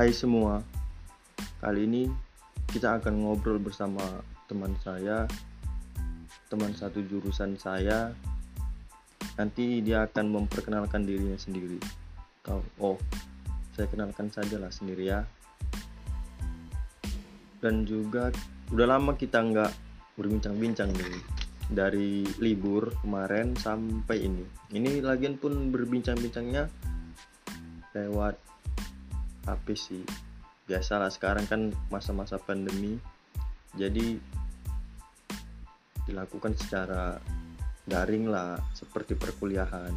[0.00, 0.64] Hai semua,
[1.60, 2.08] kali ini
[2.72, 4.00] kita akan ngobrol bersama
[4.48, 5.28] teman saya,
[6.48, 8.08] teman satu jurusan saya.
[9.36, 11.76] Nanti dia akan memperkenalkan dirinya sendiri.
[12.40, 12.96] Kau, oh,
[13.76, 15.20] saya kenalkan saja lah sendiri ya.
[17.60, 18.32] Dan juga
[18.72, 19.72] udah lama kita nggak
[20.16, 21.20] berbincang-bincang nih
[21.68, 24.48] dari libur kemarin sampai ini.
[24.72, 26.72] Ini lagian pun berbincang-bincangnya
[27.92, 28.49] lewat
[29.50, 30.02] HP sih
[30.70, 32.94] biasalah sekarang kan masa-masa pandemi.
[33.74, 34.22] Jadi
[36.06, 37.18] dilakukan secara
[37.86, 39.90] daring lah seperti perkuliahan.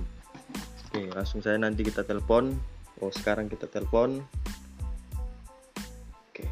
[0.90, 2.58] Oke langsung saya nanti kita telepon.
[3.02, 4.26] Oh sekarang kita telepon.
[6.34, 6.50] Oke.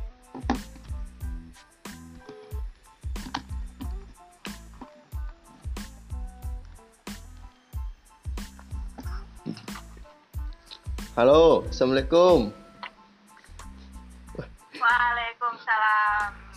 [11.17, 12.60] Halo assalamualaikum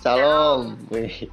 [0.05, 0.77] Salam.
[0.93, 1.33] Wih.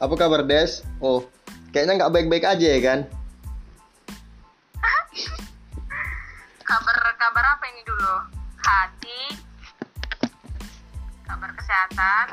[0.00, 0.80] Apa kabar Des?
[0.96, 1.28] Oh,
[1.76, 3.04] kayaknya nggak baik-baik aja ya kan?
[6.64, 8.16] Kabar kabar apa ini dulu?
[8.64, 9.20] Hati.
[11.28, 12.26] Kabar kesehatan.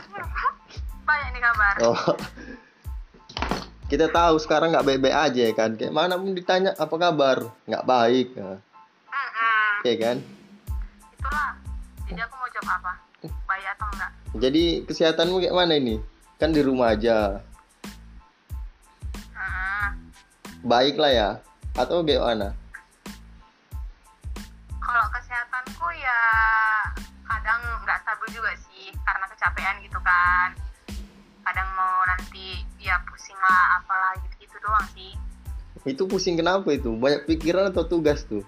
[1.07, 1.75] Banyak nih kabar.
[1.83, 2.15] Oh.
[3.91, 5.75] Kita tahu sekarang nggak baik-baik aja ya kan?
[5.75, 7.51] Kayak mana pun ditanya apa kabar?
[7.67, 8.27] Nggak baik.
[8.39, 8.63] Nah,
[9.11, 9.71] Mm-mm.
[9.91, 10.17] ya kan?
[11.19, 11.51] Itulah.
[12.07, 12.93] Jadi aku jawab apa?
[13.43, 14.11] Baik atau enggak?
[14.39, 15.95] Jadi kesehatanmu kayak mana ini?
[16.39, 17.43] Kan di rumah aja.
[19.35, 19.87] Mm-mm.
[20.63, 21.29] Baik lah ya?
[21.75, 22.55] Atau kayak mana?
[24.79, 26.19] Kalau kesehatanku ya
[27.27, 30.55] kadang nggak stabil juga sih karena kecapean gitu kan.
[31.43, 35.11] Kadang mau nanti ya pusing lah apalah gitu-gitu doang sih.
[35.83, 36.95] Itu pusing kenapa itu?
[36.95, 38.43] Banyak pikiran atau tugas tuh?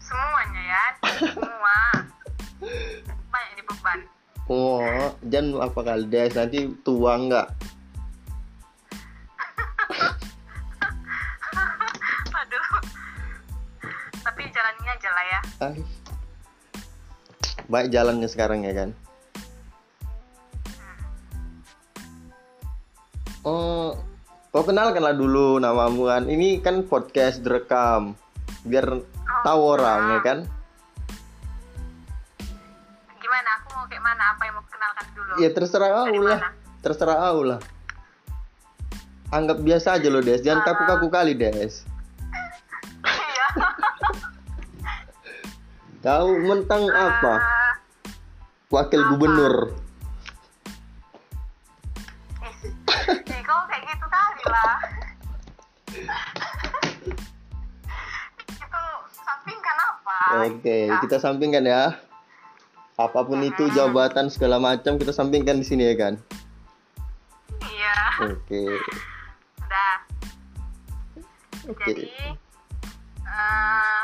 [0.00, 0.84] Semuanya ya,
[1.36, 1.99] semua.
[3.30, 4.04] Banyak beban.
[4.50, 7.48] Oh, jangan apa kali Des nanti tua nggak?
[12.40, 12.66] Aduh.
[14.20, 15.40] Tapi jalannya aja lah ya.
[15.64, 15.80] Ay.
[17.70, 18.90] Baik jalannya sekarang ya kan.
[23.40, 23.96] Oh,
[24.52, 26.28] kau kenalkanlah dulu namamu kan.
[26.28, 28.12] Ini kan podcast direkam
[28.68, 29.00] biar
[29.48, 30.59] tahu orang ya kan.
[35.36, 36.38] Ya terserah Dari aku lah.
[36.40, 36.48] mana?
[36.80, 37.60] Terserah aku lah.
[39.30, 41.86] Anggap biasa aja loh Des, jangan kaku-kaku kali Des.
[43.04, 43.46] Iya.
[46.00, 47.34] Tahu mentang apa?
[47.36, 47.72] Ah,
[48.70, 49.10] Wakil Apa?
[49.12, 49.54] gubernur.
[53.04, 54.78] eh, kau kayak gitu kali lah.
[60.40, 61.02] Oke, Ya.
[61.02, 61.98] kita sampingkan ya.
[63.00, 66.20] Apa pun itu jabatan segala macam kita sampingkan di sini ya kan.
[67.64, 67.96] Iya.
[68.28, 68.76] Oke.
[69.64, 69.94] Udah.
[71.72, 71.84] Oke.
[71.88, 72.04] Jadi
[73.24, 74.02] eh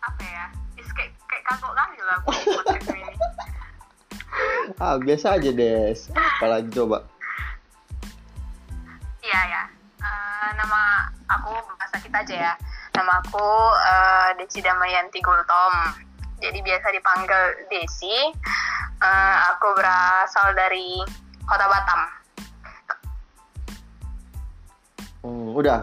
[0.00, 0.46] apa ya?
[0.80, 2.32] Is kayak kayak kagok kali lah aku
[2.96, 3.12] ini.
[4.80, 6.08] Ah, biasa aja, Des.
[6.16, 7.04] Apalagi coba.
[9.20, 9.62] Iya ya.
[10.00, 12.52] Eh, nama aku bahasa kita aja ya.
[12.96, 15.74] Nama aku eh, Desi Damayanti Gultom.
[16.36, 17.42] Jadi biasa dipanggil
[17.72, 18.16] Desi.
[18.96, 21.00] Eh, aku berasal dari
[21.48, 22.00] Kota Batam.
[25.24, 25.80] Hmm, udah.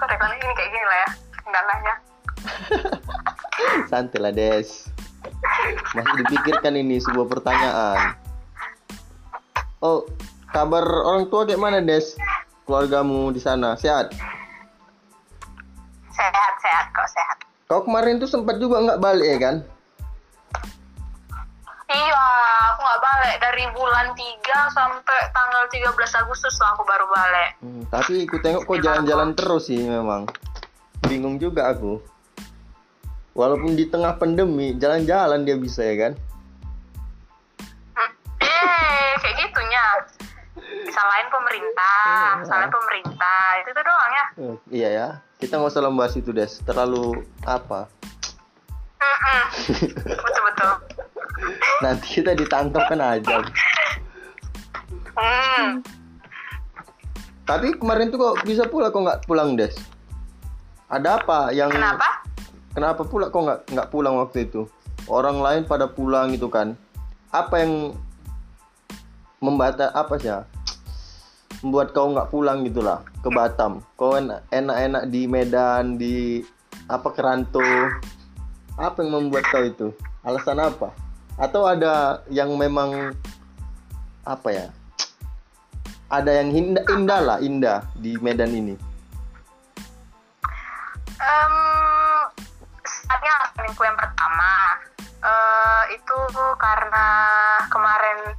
[0.00, 1.10] Kok ini kayak gini lah ya?
[1.48, 1.94] Enggak lah ya.
[3.90, 4.88] Santai lah, Des.
[5.92, 8.29] Masih dipikirkan ini sebuah pertanyaan.
[9.80, 10.04] Oh,
[10.52, 12.12] kabar orang tua kayak mana, Des?
[12.68, 14.12] Keluargamu di sana sehat?
[16.12, 17.36] Sehat, sehat kok sehat.
[17.64, 19.56] Kau kemarin tuh sempat juga nggak balik ya kan?
[21.88, 22.24] Iya,
[22.70, 27.50] aku nggak balik dari bulan 3 sampai tanggal 13 Agustus lah aku baru balik.
[27.64, 30.28] Hmm, tapi aku tengok kok jalan-jalan terus sih memang.
[31.08, 32.04] Bingung juga aku.
[33.32, 36.12] Walaupun di tengah pandemi, jalan-jalan dia bisa ya kan?
[41.80, 42.46] Pemerintah, Iya.
[42.46, 43.44] salahin pemerintah.
[43.60, 44.26] Itu tuh doang ya.
[44.36, 45.08] Eh, iya ya.
[45.40, 46.52] Kita nggak usah membahas itu des.
[46.62, 47.88] Terlalu apa?
[49.00, 49.42] Mm-mm.
[50.04, 50.72] Betul-betul.
[51.84, 53.36] Nanti kita ditangkap kan aja.
[55.16, 55.80] Hmm.
[57.48, 59.74] Tapi kemarin tuh kok bisa pula kok nggak pulang des?
[60.92, 62.22] Ada apa yang Kenapa?
[62.76, 64.68] kenapa pula kok nggak nggak pulang waktu itu?
[65.08, 66.76] Orang lain pada pulang gitu kan?
[67.30, 67.94] apa yang
[69.38, 70.42] membata apa sih ya
[71.60, 73.84] membuat kau nggak pulang gitulah ke Batam.
[74.00, 76.40] Kau enak- enak-enak di Medan di
[76.88, 77.64] apa Keranto.
[78.80, 79.92] Apa yang membuat kau itu?
[80.24, 80.92] Alasan apa?
[81.36, 83.12] Atau ada yang memang
[84.24, 84.66] apa ya?
[86.10, 88.74] Ada yang indah, indah lah indah di Medan ini?
[91.20, 91.54] Em,
[92.82, 94.52] saatnya alasanku yang pertama.
[95.20, 96.18] Eh, itu
[96.56, 97.06] karena
[97.68, 98.32] kemarin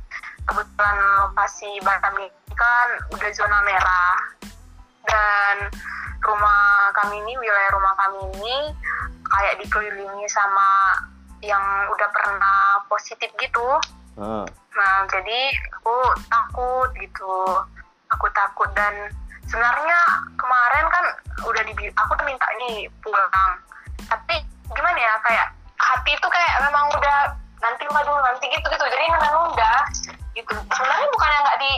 [0.50, 2.87] kebetulan lokasi Batam ini kan
[3.17, 4.17] udah zona merah
[5.09, 5.55] dan
[6.21, 8.57] rumah kami ini wilayah rumah kami ini
[9.25, 11.01] kayak dikelilingi sama
[11.41, 13.65] yang udah pernah positif gitu
[14.21, 15.39] ah, Nah, jadi
[15.79, 15.95] aku
[16.31, 17.35] takut gitu.
[18.11, 19.11] Aku takut dan
[19.47, 19.99] sebenarnya
[20.39, 21.05] kemarin kan
[21.43, 23.51] udah di aku udah minta nih pulang.
[24.07, 24.35] Tapi
[24.71, 28.85] gimana ya kayak hati itu kayak memang udah nanti mah dulu nanti gitu gitu.
[28.87, 29.79] Jadi memang udah
[30.35, 30.53] gitu.
[30.71, 31.73] Sebenarnya bukannya nggak di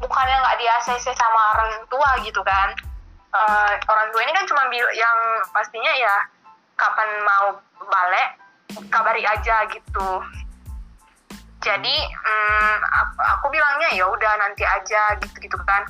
[0.00, 2.72] bukannya nggak di ACC sama orang tua gitu kan.
[3.36, 5.18] Eh, orang tua ini kan cuma yang
[5.52, 6.14] pastinya ya
[6.76, 7.46] kapan mau
[7.84, 8.28] balik
[8.92, 10.08] kabari aja gitu.
[11.64, 12.76] Jadi mm,
[13.16, 15.82] aku, bilangnya ya udah nanti aja gitu gitu kan.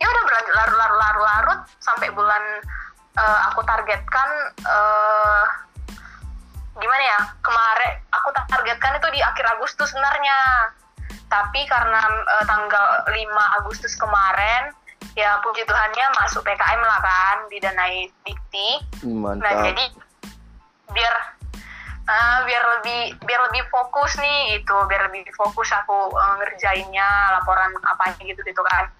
[0.00, 2.42] Ya udah berlanjut larut larut larut larut sampai bulan
[3.16, 4.28] eh, aku targetkan
[4.64, 5.46] eh
[6.80, 10.36] gimana ya kemarin aku targetkan itu di akhir Agustus sebenarnya
[11.30, 14.74] tapi karena eh, tanggal 5 Agustus kemarin
[15.14, 18.68] ya puji Tuhannya masuk PKM lah kan didanai dikti.
[19.06, 19.62] Nah mantap.
[19.70, 19.84] jadi
[20.90, 21.14] biar
[22.10, 27.70] eh, biar lebih biar lebih fokus nih gitu, biar lebih fokus aku eh, ngerjainnya laporan
[27.86, 28.90] apa gitu gitu kan.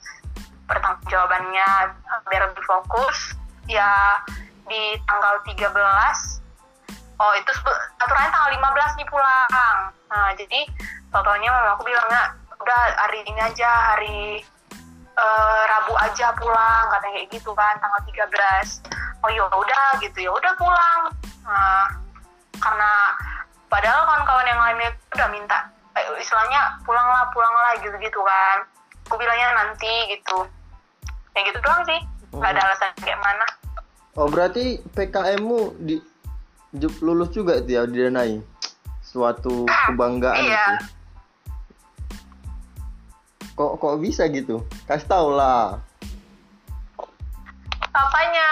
[0.70, 1.98] Pertanggung jawabannya
[2.30, 3.34] biar lebih fokus.
[3.66, 4.22] Ya
[4.70, 5.66] di tanggal 13
[7.20, 7.52] oh itu
[7.98, 9.50] aturannya tanggal 15 nih pulang
[10.10, 10.66] nah jadi
[11.14, 14.42] totalnya memang aku bilangnya udah hari ini aja hari
[15.16, 20.30] eh, Rabu aja pulang katanya kayak gitu kan tanggal 13 oh ya udah gitu ya
[20.32, 21.00] udah pulang.
[21.44, 21.92] Nah,
[22.60, 22.92] karena
[23.68, 25.58] padahal kawan-kawan yang lainnya udah minta
[25.96, 28.64] eh, istilahnya pulanglah pulanglah gitu gitu kan.
[29.08, 30.46] Aku bilangnya nanti gitu.
[31.36, 32.00] Kayak gitu doang sih.
[32.30, 33.46] Nggak ada alasan kayak mana.
[34.18, 35.98] Oh berarti PKM-mu di
[36.74, 38.42] ju- lulus juga itu ya didanai
[39.10, 40.54] suatu kebanggaan Iya.
[40.78, 40.86] itu
[43.58, 44.62] kok kok bisa gitu?
[44.86, 45.82] Kasih tau lah.
[47.90, 48.48] Apanya?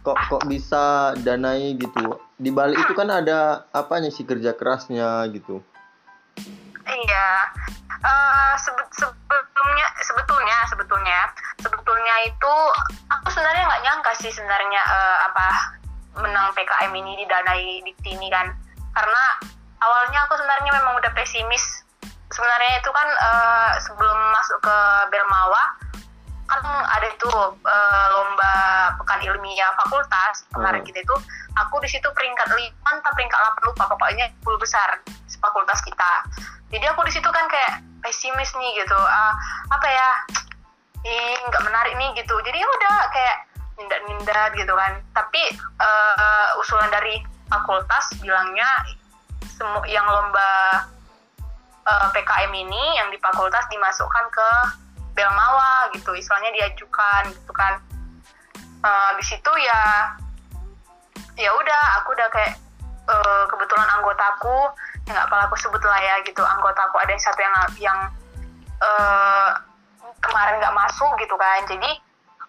[0.00, 2.16] Kok kok bisa danai gitu?
[2.38, 5.60] Di balik itu kan ada apanya sih kerja kerasnya gitu?
[6.86, 7.28] Iya,
[8.02, 11.20] Eh, sebe- sebetulnya sebetulnya sebetulnya.
[11.62, 12.54] Sebetulnya itu
[13.06, 15.46] aku sebenarnya nggak nyangka sih sebenarnya eh, apa
[16.18, 18.50] menang PKM ini didanai dikti ini kan
[18.92, 19.24] karena
[19.80, 21.84] awalnya aku sebenarnya memang udah pesimis.
[22.32, 24.76] Sebenarnya itu kan eh, sebelum masuk ke
[25.12, 25.64] Belmawa
[26.48, 27.28] kan ada itu
[27.64, 28.54] eh, lomba
[29.00, 30.88] pekan ilmiah fakultas kemarin Hmm.
[30.88, 31.16] kita itu.
[31.60, 34.88] Aku di situ peringkat lima entah peringkat 8 lupa pokoknya 10 besar
[35.40, 36.12] fakultas kita.
[36.72, 38.96] Jadi aku di situ kan kayak pesimis nih gitu.
[38.96, 39.36] Ah,
[39.68, 40.08] apa ya?
[41.04, 42.32] Ih nggak menarik nih gitu.
[42.40, 43.36] Jadi ya udah kayak
[43.76, 44.92] nindat-nindat gitu kan.
[45.12, 47.20] Tapi eh, usulan dari
[47.52, 48.68] fakultas bilangnya
[49.52, 50.88] semua yang lomba
[51.84, 54.48] eh, PKM ini yang di fakultas dimasukkan ke
[55.12, 57.76] Belmawa gitu istilahnya diajukan gitu kan.
[58.82, 59.82] Eh, di situ ya
[61.36, 62.56] ya udah aku udah kayak
[63.08, 64.72] eh, kebetulan anggotaku
[65.04, 67.98] yang nggak apa aku sebut lah ya gitu anggotaku ada yang satu yang yang
[68.80, 69.50] eh,
[70.22, 71.60] kemarin nggak masuk gitu kan.
[71.68, 71.90] Jadi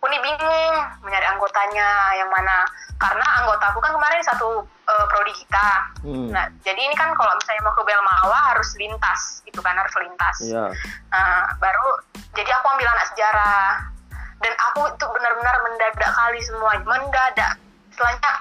[0.04, 1.88] aku nih bingung mencari anggotanya
[2.20, 2.68] yang mana.
[3.00, 5.68] Karena anggotaku kan kemarin satu eh, prodi kita.
[6.04, 6.28] Hmm.
[6.28, 10.44] nah jadi ini kan kalau misalnya mau ke Belmawa harus lintas gitu kan harus lintas.
[10.44, 10.76] Iya.
[11.08, 12.04] Nah, baru
[12.36, 13.96] jadi aku ambil anak sejarah.
[14.44, 17.56] Dan aku itu benar-benar mendadak kali semua mendadak.
[17.96, 18.32] Setelahnya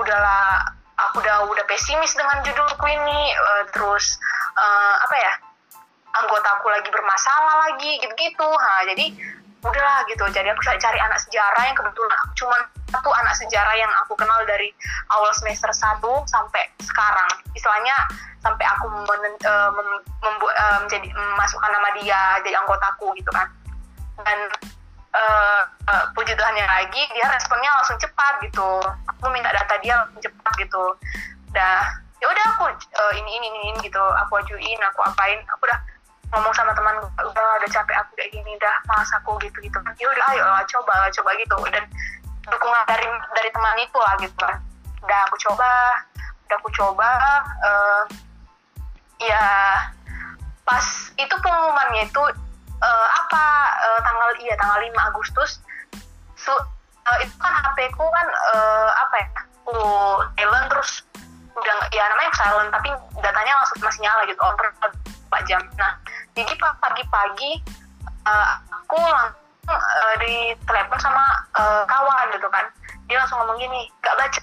[0.00, 4.16] udahlah aku udah udah pesimis dengan judulku ini eh, terus
[4.56, 5.32] eh, apa ya
[6.16, 8.48] anggotaku lagi bermasalah lagi gitu-gitu.
[8.48, 10.24] Ha jadi udahlah gitu.
[10.32, 14.40] Jadi aku cari anak sejarah yang kebetulan aku cuman satu anak sejarah yang aku kenal
[14.48, 14.72] dari
[15.12, 17.30] awal semester 1 sampai sekarang.
[17.52, 17.96] Istilahnya
[18.40, 23.46] sampai aku men- eh, mem- eh, menjadi memasukkan nama dia jadi anggotaku gitu kan.
[24.24, 24.38] Dan
[25.10, 25.62] eh,
[25.92, 28.80] eh, puji Tuhannya lagi dia responnya langsung cepat gitu.
[29.12, 30.84] Aku minta data dia langsung cepat gitu.
[31.52, 31.84] Dah
[32.20, 34.00] ya udah aku eh, ini ini ini gitu.
[34.00, 35.38] Aku ajuin aku apain.
[35.52, 35.78] Aku udah
[36.30, 40.06] ngomong sama teman udah udah capek aku kayak gini dah malas aku gitu gitu ya
[40.06, 41.56] udah ayo lah coba lah coba gitu.
[41.74, 41.84] Dan
[42.46, 44.58] dukungan dari dari teman itu lah gitu kan
[45.00, 45.70] udah aku coba
[46.46, 47.08] udah aku coba
[47.66, 48.02] eh,
[49.28, 49.44] ya
[50.64, 50.86] pas
[51.18, 52.22] itu pengumumannya itu
[52.80, 53.44] uh, apa
[53.84, 55.50] uh, tanggal iya tanggal 5 Agustus
[56.38, 56.52] so,
[57.04, 59.76] uh, itu kan HP ku kan uh, apa ya aku
[60.38, 60.92] silent terus
[61.56, 62.88] udah ya namanya silent tapi
[63.18, 65.62] datanya langsung masih nyala gitu on empat jam.
[65.76, 65.92] Nah
[66.34, 67.60] jadi pagi-pagi
[68.26, 71.24] uh, aku langsung uh, di telepon sama
[71.58, 72.66] uh, kawan gitu kan.
[73.10, 74.40] Dia langsung ngomong gini gak baca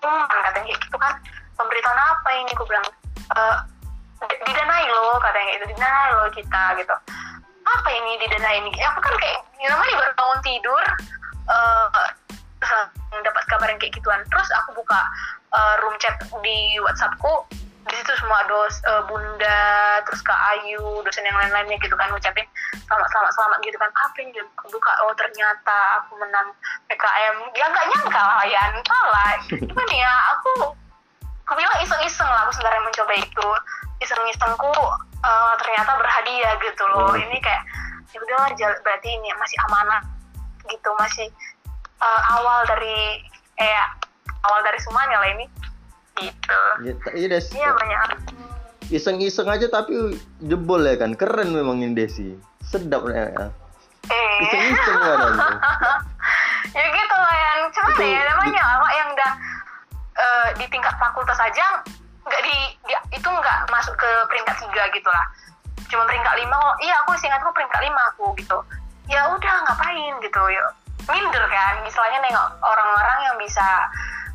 [0.00, 1.14] pengumuman katanya gitu kan.
[1.56, 2.50] Pemberitahuan apa ini?
[2.52, 2.86] Aku bilang
[3.36, 3.56] uh,
[4.44, 6.96] didanai loh katanya itu didanai loh kita gitu.
[7.66, 8.70] Apa ini didanai ini?
[8.80, 10.84] Aku kan kayak namanya baru bangun tidur
[11.50, 11.88] uh,
[13.24, 14.20] dapat kabar yang kayak gituan.
[14.28, 15.00] Terus aku buka
[15.52, 17.46] uh, room chat di WhatsAppku.
[17.86, 19.62] Di situ semua dos uh, bunda
[20.02, 22.42] terus kak Ayu dosen yang lain-lainnya gitu kan ngucapin
[22.90, 23.90] selamat selamat selamat gitu kan.
[23.94, 24.30] Apa yang
[24.66, 26.50] buka oh ternyata aku menang
[26.90, 30.74] PKM ya nggak nyangka lah ya salah gimana ya aku
[31.46, 33.48] aku bilang iseng-iseng lah aku sebenarnya mencoba itu.
[34.02, 34.72] Iseng-isengku
[35.22, 37.14] uh, ternyata berhadiah gitu loh.
[37.14, 37.22] Hmm.
[37.22, 37.62] ini kayak
[38.10, 38.50] ya udahlah
[38.82, 40.02] berarti ini masih amanah
[40.66, 41.28] gitu masih
[42.02, 43.22] uh, awal dari
[43.62, 43.86] eh
[44.50, 45.46] awal dari semuanya lah ini.
[46.16, 46.60] Gitu.
[46.86, 47.46] Ya, iya des.
[47.52, 48.00] Iya banyak.
[48.88, 51.18] Iseng-iseng aja tapi jebol ya kan.
[51.18, 52.32] Keren memang ini Desi.
[52.62, 53.50] Sedap ya
[54.10, 54.38] eh.
[54.42, 55.18] iseng-iseng kan
[56.78, 59.32] ya gitu lah yang cuman ya namanya apa yang udah
[60.18, 61.82] uh, di tingkat fakultas aja
[62.26, 65.26] nggak di, di itu nggak masuk ke peringkat tiga gitu lah.
[65.86, 68.58] Cuma peringkat lima oh iya aku singkatku peringkat lima aku gitu.
[69.06, 70.42] Ya udah ngapain gitu.
[70.50, 70.64] Ya
[71.06, 71.86] minder kan.
[71.86, 73.66] Istilahnya nengok orang-orang yang bisa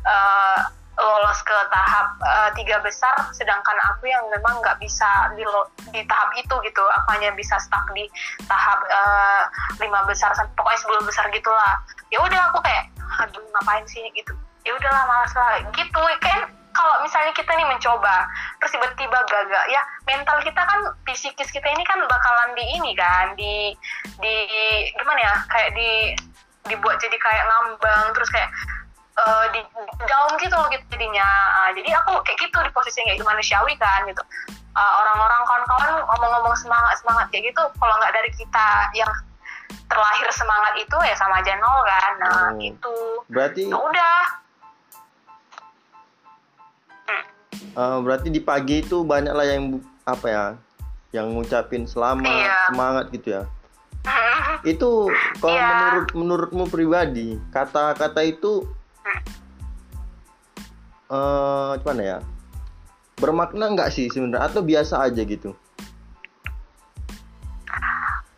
[0.06, 0.58] uh,
[0.92, 5.42] lolos ke tahap uh, tiga besar sedangkan aku yang memang nggak bisa di,
[5.90, 6.84] di tahap itu gitu.
[7.02, 8.06] Aku hanya bisa stuck di
[8.44, 9.48] tahap uh,
[9.80, 11.80] lima besar pokoknya sebelum besar gitulah.
[12.12, 12.92] Ya udah aku kayak
[13.24, 14.04] aduh ngapain sih?
[14.12, 14.36] gitu.
[14.62, 15.58] Ya udahlah malas lah.
[15.74, 18.26] Gitu kan kalau misalnya kita nih mencoba
[18.58, 23.36] terus tiba-tiba gagal ya mental kita kan psikis kita ini kan bakalan di ini kan
[23.36, 23.76] di
[24.18, 24.36] di
[24.96, 26.16] gimana ya kayak di
[26.72, 28.50] dibuat jadi kayak ngambang terus kayak
[29.18, 29.60] uh, di
[30.08, 31.26] down gitu loh gitu jadinya
[31.62, 34.22] uh, jadi aku kayak gitu di posisi kayak itu manusiawi kan gitu
[34.76, 38.66] uh, orang-orang kawan-kawan ngomong-ngomong semangat semangat kayak gitu kalau nggak dari kita
[38.96, 39.10] yang
[39.88, 42.48] terlahir semangat itu ya sama aja nol kan nah oh.
[42.60, 42.96] gitu
[43.28, 44.16] berarti nah, udah
[47.76, 50.46] uh, berarti di pagi itu banyak lah yang apa ya
[51.12, 52.56] yang ngucapin selamat iya.
[52.72, 53.42] semangat gitu ya
[54.72, 54.90] itu
[55.38, 55.70] kalau yeah.
[55.70, 58.66] menurut menurutmu pribadi kata-kata itu
[61.12, 62.18] uh, gimana ya?
[63.20, 64.48] Bermakna nggak sih sebenarnya?
[64.48, 65.52] Atau biasa aja gitu?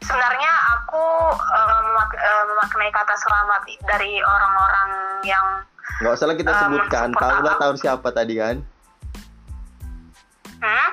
[0.04, 1.04] Sebenarnya aku
[1.38, 4.90] uh, memak uh, memaknai kata selamat dari orang-orang
[5.24, 5.46] yang
[6.02, 7.08] nggak usah kita sebutkan.
[7.14, 8.58] tahu lah tahu siapa tadi kan?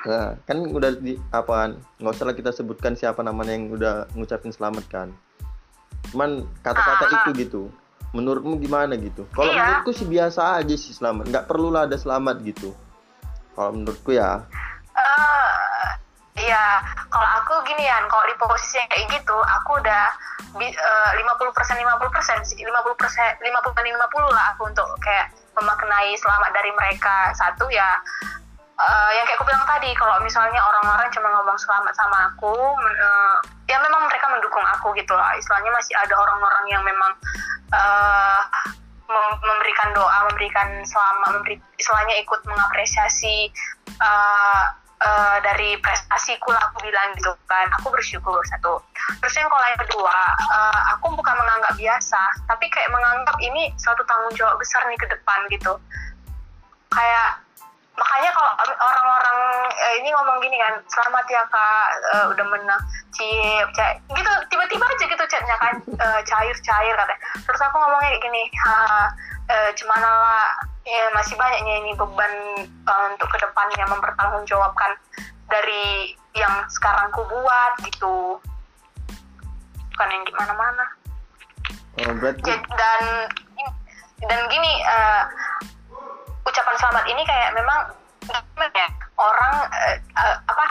[0.02, 4.86] Nah, kan udah di apa nggak usah kita sebutkan siapa namanya yang udah ngucapin selamat
[4.92, 5.08] kan.
[6.12, 7.64] Cuman kata-kata uh, itu gitu.
[8.12, 9.24] Menurutmu gimana gitu?
[9.32, 9.80] Kalau iya.
[9.80, 11.32] menurutku sih biasa aja sih selamat.
[11.32, 12.76] Nggak perlu lah ada selamat gitu.
[13.56, 14.44] Kalau menurutku ya.
[14.92, 15.88] Uh,
[16.36, 20.12] iya, kalau aku gini ya, kalau di posisi yang kayak gitu, aku udah
[20.60, 24.52] eh, lima puluh persen lima puluh persen lima puluh persen lima puluh lima puluh lah
[24.52, 28.00] aku untuk kayak memaknai selamat dari mereka satu ya
[28.82, 33.38] uh, yang kayak aku bilang tadi kalau misalnya orang-orang cuma ngomong selamat sama aku uh,
[33.70, 35.38] ya memang mereka mendukung aku gitu lah.
[35.38, 37.12] Istilahnya masih ada orang-orang yang memang
[37.72, 38.42] uh,
[39.44, 43.52] memberikan doa memberikan selamat memberi istilahnya ikut mengapresiasi
[44.00, 44.64] uh,
[45.04, 47.68] uh, dari prestasiku lah aku bilang gitu kan.
[47.82, 48.80] Aku bersyukur satu.
[49.20, 54.02] Terus yang kalau yang kedua uh, aku bukan menganggap biasa tapi kayak menganggap ini suatu
[54.08, 55.76] tanggung jawab besar nih ke depan gitu.
[56.92, 57.41] Kayak
[58.02, 59.38] makanya kalau orang-orang
[59.78, 61.88] eh, ini ngomong gini kan selamat ya kak.
[62.18, 62.82] Uh, udah menang.
[63.14, 65.76] Cip cair gitu tiba-tiba aja gitu chatnya kan.
[66.02, 67.22] Uh, cair cair katanya.
[67.46, 68.74] Terus aku ngomongnya kayak gini ha
[69.54, 70.50] uh, cuman lah
[70.82, 72.34] ya, masih banyaknya ini beban
[72.90, 74.92] uh, untuk ke depannya mempertanggungjawabkan
[75.52, 78.42] dari yang sekarang ku buat gitu.
[79.94, 80.86] Bukan yang gimana-mana.
[82.02, 82.50] Oh, berarti...
[82.50, 83.02] dan
[84.26, 85.24] dan gini uh,
[86.52, 87.04] ucapan selamat.
[87.08, 87.80] Ini kayak memang
[88.28, 88.90] gimana ya?
[89.16, 89.54] Orang
[90.20, 90.66] uh, apa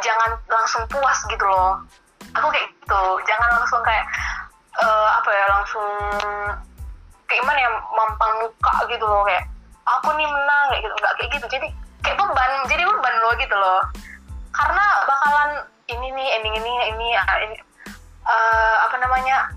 [0.00, 1.84] jangan langsung puas gitu loh.
[2.32, 3.02] Aku kayak gitu.
[3.28, 4.08] Jangan langsung kayak
[4.80, 5.88] uh, apa ya langsung
[7.28, 9.22] kayak gimana ya mampang muka gitu loh.
[9.28, 9.44] Kayak
[9.84, 10.94] aku nih menang kayak gitu.
[10.96, 11.46] Nggak kayak gitu.
[11.52, 11.68] Jadi
[12.00, 12.52] kayak beban.
[12.66, 13.80] Jadi beban loh gitu loh.
[14.56, 15.50] Karena bakalan
[15.88, 17.56] ini nih ending ini ini, ini
[18.28, 19.48] uh, apa namanya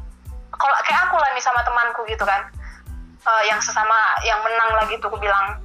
[0.55, 2.47] kalau kayak aku lah nih sama temanku gitu kan
[3.25, 5.57] uh, yang sesama yang menang lagi tuh aku bilang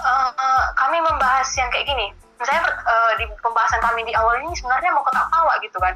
[0.00, 2.12] uh, uh, kami membahas yang kayak gini.
[2.40, 5.94] Misalnya uh, di pembahasan kami di awal ini sebenarnya mau ketawa gitu kan.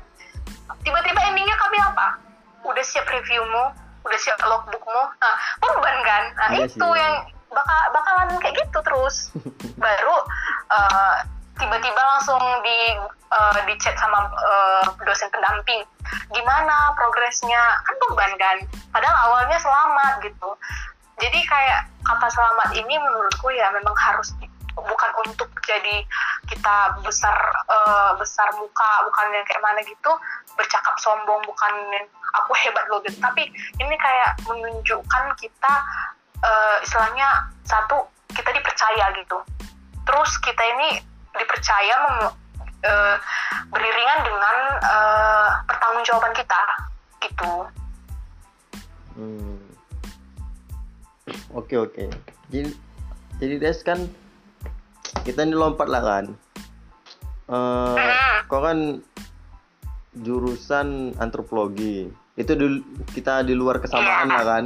[0.84, 2.20] Tiba-tiba endingnya kami apa?
[2.64, 6.22] Udah siap reviewmu udah siap logbookmu nah korban kan?
[6.36, 7.00] Nah Iya itu sih.
[7.00, 7.14] yang
[7.48, 9.16] bakal bakalan kayak gitu terus.
[9.84, 10.16] Baru
[10.68, 11.16] uh,
[11.56, 12.78] tiba-tiba langsung di
[13.32, 15.88] uh, di chat sama uh, dosen pendamping.
[16.36, 17.80] Gimana progresnya?
[17.88, 18.56] Kan beban kan?
[18.92, 20.52] Padahal awalnya selamat gitu
[21.22, 24.34] jadi kayak kata selamat ini menurutku ya memang harus
[24.74, 26.02] bukan untuk jadi
[26.50, 27.36] kita besar
[27.70, 30.12] eh, besar muka bukan yang kayak mana gitu
[30.58, 33.16] bercakap sombong bukan yang aku hebat loh gitu.
[33.22, 33.46] Tapi
[33.78, 35.74] ini kayak menunjukkan kita
[36.42, 39.38] eh, istilahnya satu kita dipercaya gitu.
[40.04, 40.98] Terus kita ini
[41.38, 42.36] dipercaya mem-
[42.82, 43.16] eh,
[43.70, 46.60] beriringan dengan eh, pertanggungjawaban kita
[47.22, 47.52] gitu.
[49.14, 49.53] Hmm.
[51.56, 52.10] Oke oke.
[52.52, 52.70] Jadi
[53.40, 53.98] jadi Des kan
[55.24, 56.24] kita ini lompat lah kan.
[57.44, 58.48] Eh, Mm.
[58.48, 59.00] kau kan
[60.14, 62.08] jurusan antropologi.
[62.34, 62.82] Itu di,
[63.14, 64.64] kita di luar kesamaan lah kan.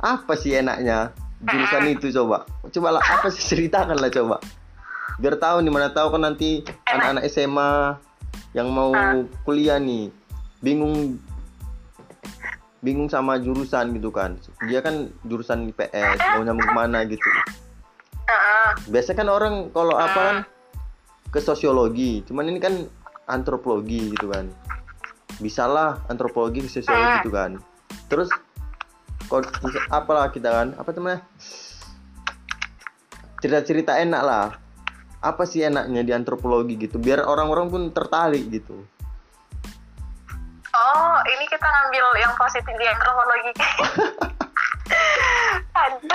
[0.00, 1.10] Apa sih enaknya
[1.42, 2.44] jurusan itu coba?
[2.70, 4.36] Coba lah apa sih ceritakan lah coba.
[5.16, 7.96] Biar tahu nih mana tahu kan nanti anak-anak SMA
[8.52, 8.92] yang mau
[9.44, 10.12] kuliah nih
[10.60, 11.16] bingung
[12.84, 14.36] bingung sama jurusan gitu kan.
[14.68, 17.28] Dia kan jurusan IPS mau nyambung ke mana gitu.
[18.90, 20.36] Biasa kan orang kalau apa kan
[21.32, 22.24] ke sosiologi.
[22.26, 22.84] Cuman ini kan
[23.30, 24.50] antropologi gitu kan.
[25.40, 27.60] Bisalah antropologi ke sosiologi gitu kan.
[28.12, 28.28] Terus
[29.26, 29.42] kok
[29.90, 31.20] apalah kita kan apa temennya
[33.40, 34.46] cerita-cerita enak lah.
[35.24, 37.00] Apa sih enaknya di antropologi gitu?
[37.00, 38.84] Biar orang-orang pun tertarik gitu
[41.46, 43.52] kita ngambil yang positif di antropologi.
[45.76, 46.10] Aduh.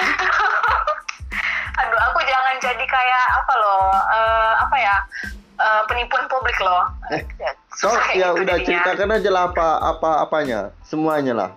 [1.73, 4.95] Aduh, aku jangan jadi kayak apa loh, eh, apa ya,
[5.55, 6.83] eh, penipuan publik loh.
[7.09, 7.21] Eh,
[7.71, 8.67] Kau Susah ya gitu udah jadinya.
[8.67, 11.51] ceritakan aja lah apa apa apanya semuanya lah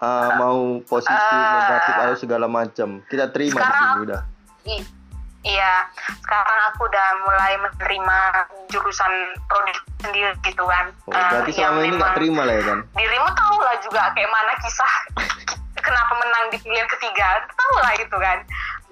[0.00, 4.20] Ah, mau positif Eh, negatif atau segala macam kita terima di sekarang- sini udah
[4.64, 4.86] I-
[5.42, 5.86] iya,
[6.22, 8.18] sekarang aku udah mulai menerima
[8.70, 9.12] jurusan
[9.50, 10.90] prodi sendiri gitu kan.
[11.06, 14.30] oh, berarti yang selama ini nggak terima lah ya kan dirimu tahu lah juga kayak
[14.30, 14.92] mana kisah
[15.86, 17.42] kenapa menang di pilihan ketiga.
[17.52, 18.38] Tahu lah gitu kan.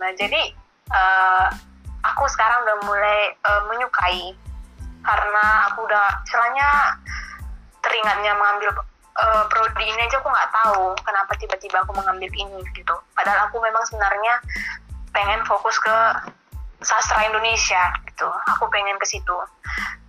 [0.03, 0.41] Nah jadi
[0.91, 1.47] eh,
[2.05, 4.35] aku sekarang udah mulai eh, menyukai.
[5.01, 6.69] Karena aku udah istilahnya
[7.81, 8.71] teringatnya mengambil
[9.17, 12.95] eh, prodi ini aja aku nggak tahu kenapa tiba-tiba aku mengambil ini gitu.
[13.17, 14.35] Padahal aku memang sebenarnya
[15.11, 15.97] pengen fokus ke
[16.81, 18.29] sastra Indonesia gitu.
[18.57, 19.37] Aku pengen ke situ.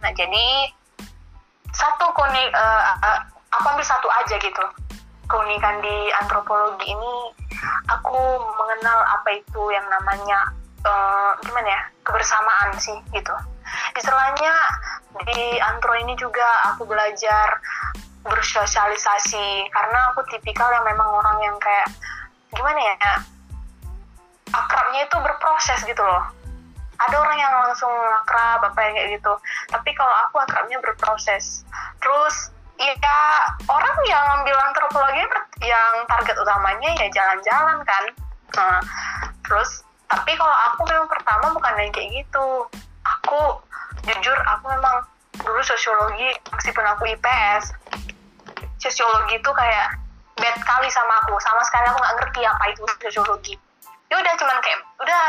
[0.02, 0.72] Nah jadi
[1.72, 3.20] satu koni eh, eh,
[3.56, 4.64] aku ambil satu aja gitu.
[5.28, 7.16] Keunikan di antropologi ini
[7.88, 8.20] aku
[8.60, 10.52] mengenal apa itu yang namanya
[10.84, 13.36] eh, gimana ya kebersamaan sih gitu.
[13.96, 14.52] Istilahnya
[15.28, 17.60] di antro ini juga aku belajar
[18.22, 21.90] bersosialisasi karena aku tipikal yang memang orang yang kayak
[22.54, 22.96] gimana ya
[24.52, 26.41] akrabnya itu berproses gitu loh
[27.08, 27.92] ada orang yang langsung
[28.24, 29.34] akrab apa yang kayak gitu.
[29.70, 31.66] Tapi kalau aku akrabnya berproses.
[32.02, 33.20] Terus ya
[33.70, 35.22] orang yang ambil antropologi
[35.62, 38.04] yang target utamanya ya jalan-jalan kan.
[38.58, 38.80] Nah,
[39.46, 42.48] terus tapi kalau aku memang pertama bukan yang kayak gitu.
[43.02, 43.62] Aku
[44.06, 45.06] jujur aku memang
[45.42, 47.74] dulu sosiologi meskipun aku IPS
[48.82, 49.94] sosiologi itu kayak
[50.38, 51.38] bad kali sama aku.
[51.38, 53.56] Sama sekali aku nggak ngerti apa itu sosiologi
[54.12, 55.22] ya udah cuman kayak udah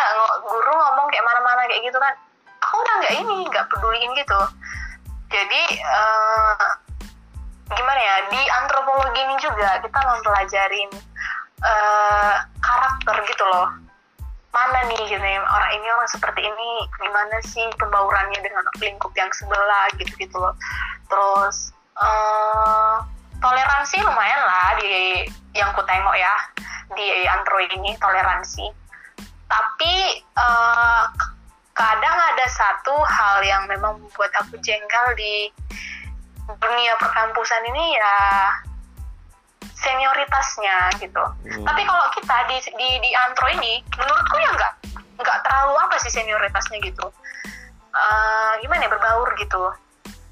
[0.43, 2.15] guru ngomong kayak mana-mana kayak gitu kan.
[2.67, 4.41] Aku udah nggak ini nggak peduliin gitu.
[5.31, 6.67] Jadi eh,
[7.73, 10.91] gimana ya di antropologi ini juga kita mempelajarin
[11.63, 13.71] eh, karakter gitu loh.
[14.53, 19.31] Mana nih gitu ya, orang ini orang seperti ini gimana sih pembaurannya dengan lingkup yang
[19.31, 20.59] sebelah gitu gitu loh.
[21.07, 21.71] Terus
[22.03, 22.97] eh,
[23.39, 24.91] toleransi lumayan lah di
[25.53, 26.35] yang ku tengok ya
[26.97, 28.67] di antro ini toleransi.
[29.49, 29.95] Tapi
[31.13, 31.33] k-
[31.73, 35.49] kadang ada satu hal yang memang membuat aku jengkel di
[36.61, 38.17] dunia perkampusan ini ya
[39.83, 41.23] senioritasnya gitu.
[41.23, 41.65] Hmm.
[41.67, 44.73] tapi kalau kita di di di antro ini menurutku ya nggak
[45.23, 47.07] nggak terlalu apa sih senioritasnya gitu.
[47.93, 49.63] Eh, gimana ya berbaur gitu.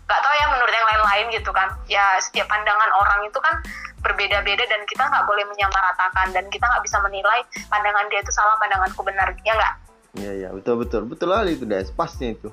[0.06, 1.68] Nggak tahu ya menurut yang lain-lain gitu kan.
[1.86, 3.54] Ya setiap pandangan orang itu kan
[4.00, 8.56] berbeda-beda dan kita nggak boleh menyamaratakan dan kita nggak bisa menilai pandangan dia itu salah
[8.56, 9.28] pandanganku benar.
[9.44, 9.74] Ya nggak?
[10.20, 10.48] Iya iya.
[10.50, 11.02] Betul betul.
[11.06, 12.48] Betul lah itu deh pasnya itu.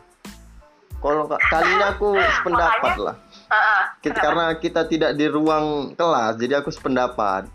[0.97, 3.15] Kalau kalinya aku sependapat lah.
[3.47, 7.47] Uh, uh, kita, karena kita tidak di ruang kelas jadi aku sependapat.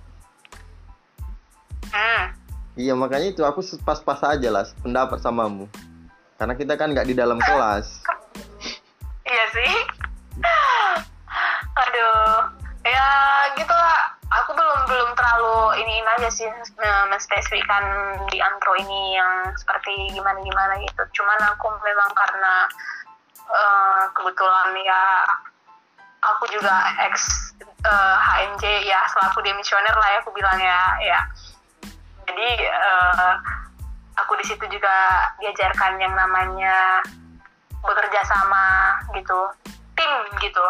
[1.92, 2.32] Hmm.
[2.72, 5.68] iya makanya itu aku pas-pas aja lah sependapat samamu.
[6.40, 7.86] Karena kita kan nggak di dalam kelas.
[9.22, 9.74] Iya sih.
[11.82, 13.08] Aduh ya
[13.58, 14.18] gitu lah.
[14.32, 16.48] Aku belum belum terlalu ini aja sih
[17.10, 17.84] menspesifikkan
[18.32, 21.02] di antro ini yang seperti gimana gimana gitu.
[21.20, 22.54] Cuman aku memang karena
[23.50, 25.02] uh, kebetulan ya
[26.22, 31.20] aku juga ex eh, uh, HMJ ya selaku demisioner lah ya aku bilang ya ya.
[32.28, 33.34] Jadi uh,
[34.22, 37.02] aku di situ juga diajarkan yang namanya
[37.82, 39.40] bekerja sama gitu
[39.98, 40.66] tim gitu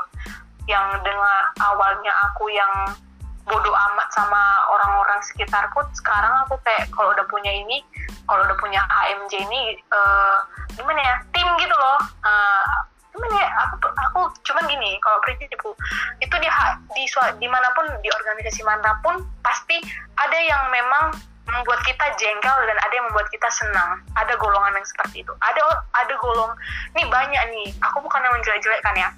[0.71, 2.73] yang dengan awalnya aku yang
[3.43, 7.83] bodoh amat sama orang-orang sekitarku sekarang aku kayak kalau udah punya ini
[8.31, 10.39] kalau udah punya HMJ ini eh,
[10.79, 11.99] gimana ya tim gitu loh.
[12.23, 12.65] Eh,
[13.13, 15.77] gimana ya aku aku cuman gini kalau prinsipku
[16.23, 16.49] itu di
[16.97, 17.05] di
[17.37, 19.77] di mana pun di organisasi mana pun pasti
[20.17, 21.13] ada yang memang
[21.45, 24.01] membuat kita jengkel dan ada yang membuat kita senang.
[24.17, 25.33] Ada golongan yang seperti itu.
[25.43, 25.61] Ada
[25.93, 26.55] ada golong
[26.95, 27.69] nih banyak nih.
[27.91, 29.11] Aku bukan menjelek-jelekkan ya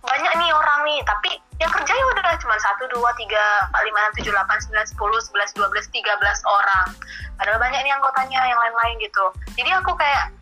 [0.00, 3.98] banyak nih orang nih tapi yang kerja ya udah cuma satu dua tiga empat lima
[4.00, 6.88] enam tujuh delapan sembilan sepuluh sebelas dua belas tiga belas orang.
[7.36, 9.24] Padahal banyak nih anggotanya yang lain-lain gitu.
[9.60, 10.32] Jadi aku kayak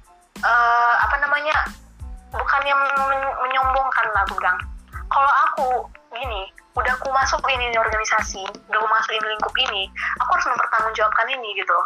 [0.46, 1.66] eh, apa namanya
[2.30, 2.78] bukan yang
[3.10, 4.38] men- menyombongkan lah aku
[5.08, 5.68] kalau aku
[6.14, 9.82] gini udah aku masuk ini organisasi udah aku masuk ini lingkup ini
[10.22, 11.78] aku harus mempertanggungjawabkan ini gitu.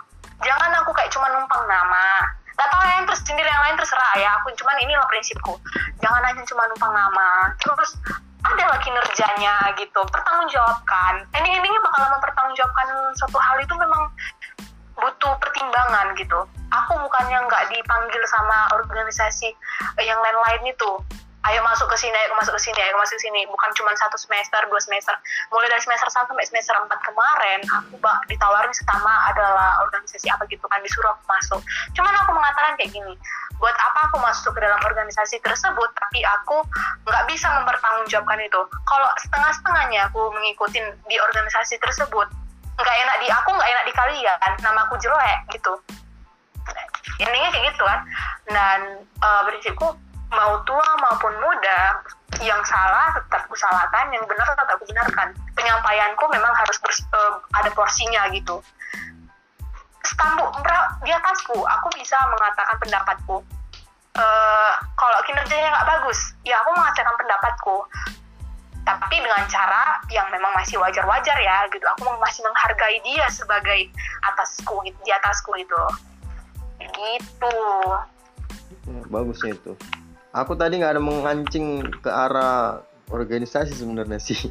[0.42, 4.30] Jangan aku kayak cuma numpang nama Gak tau yang terus sendiri yang lain terserah ya
[4.40, 5.54] aku cuman inilah prinsipku.
[6.00, 7.96] Jangan hanya cuma numpang nama terus
[8.42, 11.22] ada lah kinerjanya gitu pertanggungjawabkan.
[11.32, 12.86] Ending-endingnya bakal mempertanggungjawabkan
[13.16, 14.02] suatu hal itu memang
[14.98, 16.40] butuh pertimbangan gitu.
[16.72, 19.48] Aku bukannya nggak dipanggil sama organisasi
[20.02, 20.90] yang lain-lain itu
[21.42, 23.40] ayo masuk ke sini ayo masuk ke sini ayo masuk ke sini.
[23.50, 25.14] Bukan cuma satu semester dua semester.
[25.50, 30.46] Mulai dari semester 1 sampai semester 4 kemarin aku bak ditawarin pertama adalah organisasi apa
[30.46, 31.60] gitu kan disuruh aku masuk.
[31.98, 33.14] Cuman aku mengatakan kayak gini
[33.58, 36.66] buat apa aku masuk ke dalam organisasi tersebut tapi aku
[37.06, 38.60] nggak bisa mempertanggungjawabkan itu.
[38.86, 40.78] Kalau setengah-setengahnya aku mengikuti
[41.10, 42.30] di organisasi tersebut
[42.78, 45.74] nggak enak di aku nggak enak di kalian nama aku jelek gitu.
[47.18, 48.00] Intinya kayak gitu kan.
[48.46, 49.94] Dan eh, prinsipku
[50.32, 51.98] mau tua maupun muda
[52.40, 57.34] yang salah tetap aku salahkan yang benar tetap aku benarkan penyampaianku memang harus bers- eh,
[57.58, 58.62] ada porsinya gitu.
[60.62, 63.36] Bra- di atasku aku bisa mengatakan pendapatku.
[64.12, 67.76] Eh, kalau kinerjanya nggak bagus ya aku mengatakan pendapatku.
[68.82, 71.86] Tapi dengan cara yang memang masih wajar-wajar ya gitu.
[71.86, 73.86] Aku masih menghargai dia sebagai
[74.26, 75.82] atasku gitu, di atasku itu
[76.82, 77.58] gitu.
[78.90, 79.72] Ya, bagusnya itu
[80.32, 82.80] aku tadi nggak ada mengancing ke arah
[83.12, 84.48] organisasi sebenarnya sih.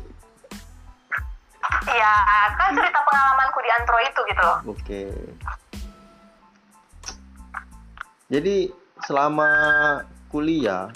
[1.89, 2.13] Ya
[2.55, 4.41] kan cerita pengalamanku di antro itu gitu.
[4.45, 5.03] Loh oke.
[8.29, 8.55] Jadi
[9.01, 9.49] selama
[10.29, 10.93] kuliah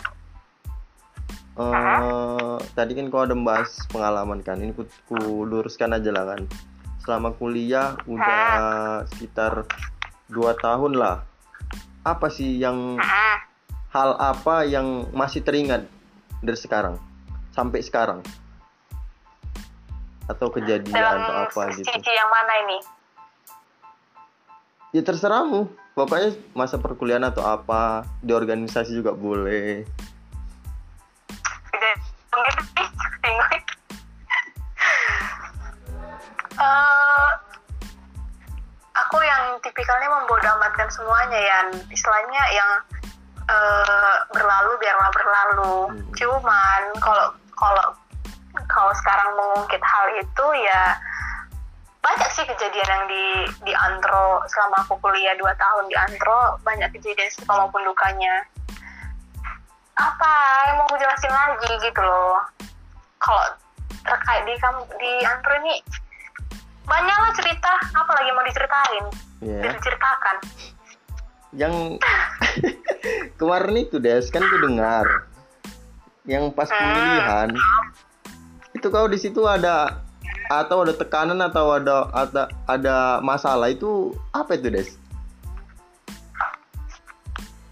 [1.55, 4.61] eh tadi kan kau ada bahas pengalaman kan?
[4.61, 6.45] Ini ku, ku luruskan aja lah kan.
[7.01, 9.65] Selama kuliah udah sekitar
[10.29, 11.25] dua tahun lah.
[12.05, 13.35] Apa sih yang Mm-mm.
[13.95, 15.87] Hal apa yang masih teringat
[16.43, 16.99] dari sekarang
[17.55, 18.19] sampai sekarang?
[20.27, 21.87] Atau kejadian dalam atau apa gitu?
[21.87, 22.77] sisi yang mana ini?
[24.91, 29.87] Ya terserahmu pokoknya masa perkuliahan atau apa di organisasi juga boleh.
[36.55, 37.31] Eh,
[38.95, 41.57] aku yang tipikalnya membodoh amatkan semuanya ya
[41.91, 42.69] istilahnya yang
[43.49, 45.77] eh, berlalu biarlah berlalu.
[45.91, 46.11] Hmm.
[46.15, 47.87] cuman kalau kalau
[48.65, 50.95] kalau sekarang mengungkit hal itu ya
[52.05, 53.25] banyak sih kejadian yang di
[53.65, 58.45] di antro selama aku kuliah 2 tahun di antro banyak kejadian suka maupun dukanya.
[59.97, 60.33] Apa?
[60.69, 62.45] Yang mau aku jelasin lagi gitu loh.
[63.17, 63.45] Kalau
[64.05, 65.81] terkait di kamu di antro ini
[66.85, 69.05] banyak lah cerita apa lagi mau diceritain?
[69.41, 70.35] Ya diceritakan.
[71.57, 71.73] Yang
[73.35, 75.05] kemarin itu des kan ku dengar.
[76.25, 77.49] Yang pas pemilihan.
[78.73, 80.01] Itu kau di situ ada
[80.45, 84.89] atau ada tekanan atau ada ada ada masalah itu apa itu des?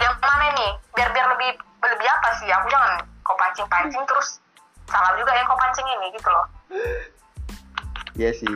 [0.01, 0.71] Yang mana nih?
[0.93, 1.49] Biar biar lebih
[1.81, 2.47] lebih apa sih?
[2.49, 4.37] Aku jangan kau pancing pancing terus.
[4.89, 6.45] Salah juga yang kau pancing ini gitu loh.
[8.13, 8.55] Ya sih.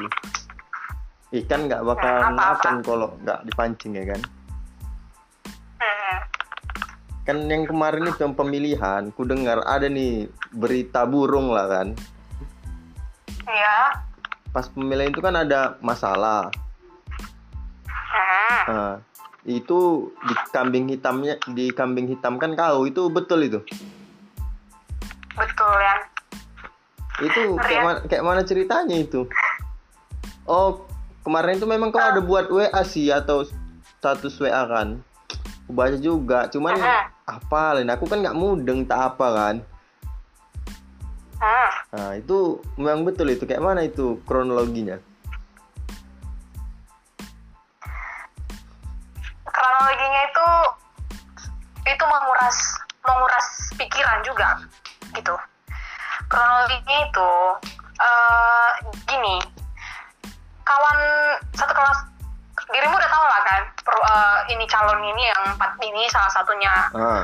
[1.33, 4.21] Ikan nggak bakal Nah, makan kalau nggak dipancing ya kan.
[7.27, 11.87] Kan yang kemarin itu yang pemilihan ku dengar ada nih berita burung lah kan.
[13.43, 14.07] Ya
[14.57, 16.49] pas pemilihan itu kan ada masalah.
[17.85, 18.59] Hmm.
[18.65, 18.95] Nah,
[19.45, 23.61] itu di kambing hitamnya di kambing hitam kan kau itu betul itu?
[25.37, 25.95] Betul ya.
[27.21, 27.85] Itu kayak Rian.
[27.85, 29.29] mana kayak mana ceritanya itu?
[30.49, 30.89] Oh
[31.21, 33.45] kemarin itu memang kau ada buat WA sih atau
[34.01, 35.05] status WA kan?
[35.69, 36.81] Aku baca juga cuman Aha.
[36.81, 39.55] apa lain aku kan nggak mudeng tak apa kan?
[41.37, 41.69] Hmm.
[41.93, 43.45] nah itu memang betul itu.
[43.45, 44.97] Kayak mana itu kronologinya?
[49.45, 50.47] Kronologinya itu
[51.85, 52.57] itu menguras
[53.05, 54.49] menguras pikiran juga
[55.13, 55.35] gitu.
[56.31, 57.29] Kronologinya itu
[58.01, 58.69] eh
[59.05, 59.37] gini.
[60.65, 60.99] Kawan
[61.53, 61.99] satu kelas
[62.67, 66.73] dirimu udah tahu lah kan per- eh, ini calon ini yang empat ini salah satunya.
[66.91, 67.23] Ah.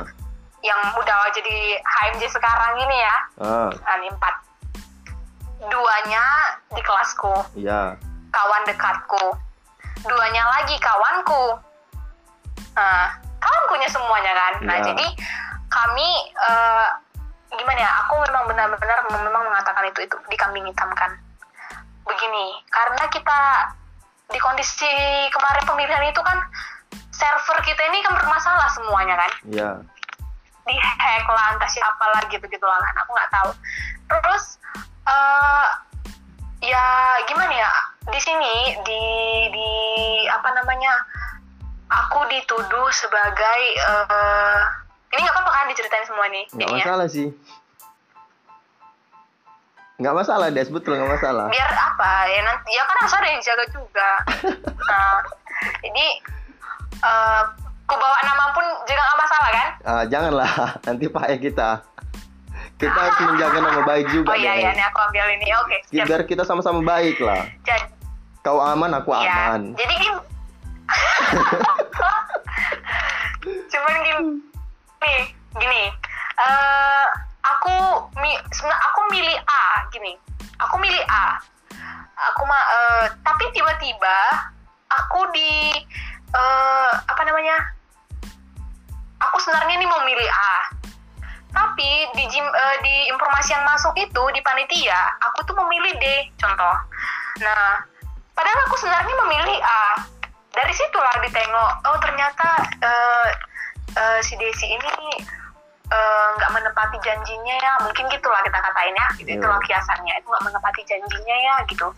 [0.64, 3.16] Yang udah jadi HMJ sekarang ini ya.
[3.44, 4.34] Nah, ini empat.
[5.68, 6.24] Duanya
[6.72, 7.34] di kelasku.
[7.56, 7.96] Iya.
[8.32, 9.24] Kawan dekatku.
[10.04, 11.60] Duanya lagi kawanku.
[12.76, 14.54] Nah kawankunya semuanya kan?
[14.64, 14.84] Nah Iya.
[14.92, 15.06] jadi
[15.68, 16.88] kami eh,
[17.54, 17.90] gimana ya?
[18.04, 21.12] Aku memang benar-benar memang mengatakan itu itu dikambing hitamkan
[22.04, 23.40] begini karena kita
[24.32, 24.92] di kondisi
[25.32, 26.38] kemarin pemilihan itu kan
[27.12, 29.30] server kita ini kan bermasalah semuanya kan?
[29.48, 29.70] Iya.
[30.64, 32.80] Dihack lah entah siapa lah gitu gitu lah.
[32.80, 33.50] Kan aku nggak tahu.
[34.08, 34.44] Terus
[35.04, 35.66] eh
[36.64, 36.86] ya
[37.28, 37.70] gimana ya?
[38.08, 39.02] Di sini di
[39.52, 39.70] di
[40.28, 40.92] apa namanya?
[41.84, 44.60] Aku dituduh sebagai eh
[45.14, 47.30] ini nggak apa-apa kan diceritain semua nih nggak masalah sih
[49.94, 51.46] nggak masalah des betul nggak masalah.
[51.50, 52.12] Biar apa?
[52.26, 54.10] Ya nanti ya kan harus ada yang jaga juga.
[54.84, 55.16] Nah
[55.80, 56.06] jadi
[57.04, 57.42] eh
[57.84, 59.68] ku bawa nama pun juga nggak masalah kan?
[59.84, 60.50] Ah, janganlah
[60.86, 61.70] nanti pakai kita.
[62.74, 65.46] Kita harus menjaga nama baik juga oh iya iya nih aku ambil ini.
[65.62, 66.06] Oke siap.
[66.10, 67.46] Biar kita sama-sama baik lah.
[67.62, 67.86] Jadi
[68.44, 69.62] kau aman aku Iya, aman.
[69.78, 70.18] Jadi gini.
[73.72, 74.20] Cuman gini,
[75.54, 75.82] gini.
[76.34, 77.06] eh
[77.44, 77.76] aku
[78.20, 80.12] mi, sebenarnya aku milih A, gini.
[80.64, 81.38] Aku milih A.
[82.32, 84.18] Aku mah, eh, tapi tiba-tiba
[84.88, 85.74] aku di
[86.34, 87.56] eh apa namanya?
[89.30, 90.54] Aku sebenarnya ini mau milih A.
[91.54, 96.06] Tapi di jim, eh, di informasi yang masuk itu di panitia, aku tuh memilih D,
[96.34, 96.76] contoh.
[97.38, 97.78] Nah,
[98.34, 100.02] padahal aku sebenarnya memilih A.
[100.54, 103.28] Dari situlah ditengok, oh ternyata eh,
[103.98, 105.18] eh, si Desi ini
[105.90, 109.38] eh, nggak menepati janjinya ya, mungkin gitulah kita katain ya, gitu Iya.
[109.40, 111.88] itulah kiasannya, itu nggak menepati janjinya ya, gitu.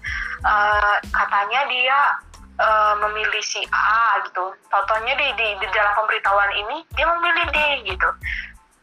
[0.43, 1.99] Eh, katanya dia
[2.57, 7.59] eh, memilih si A gitu, totonya di, di di dalam pemberitahuan ini dia memilih D
[7.85, 8.09] gitu.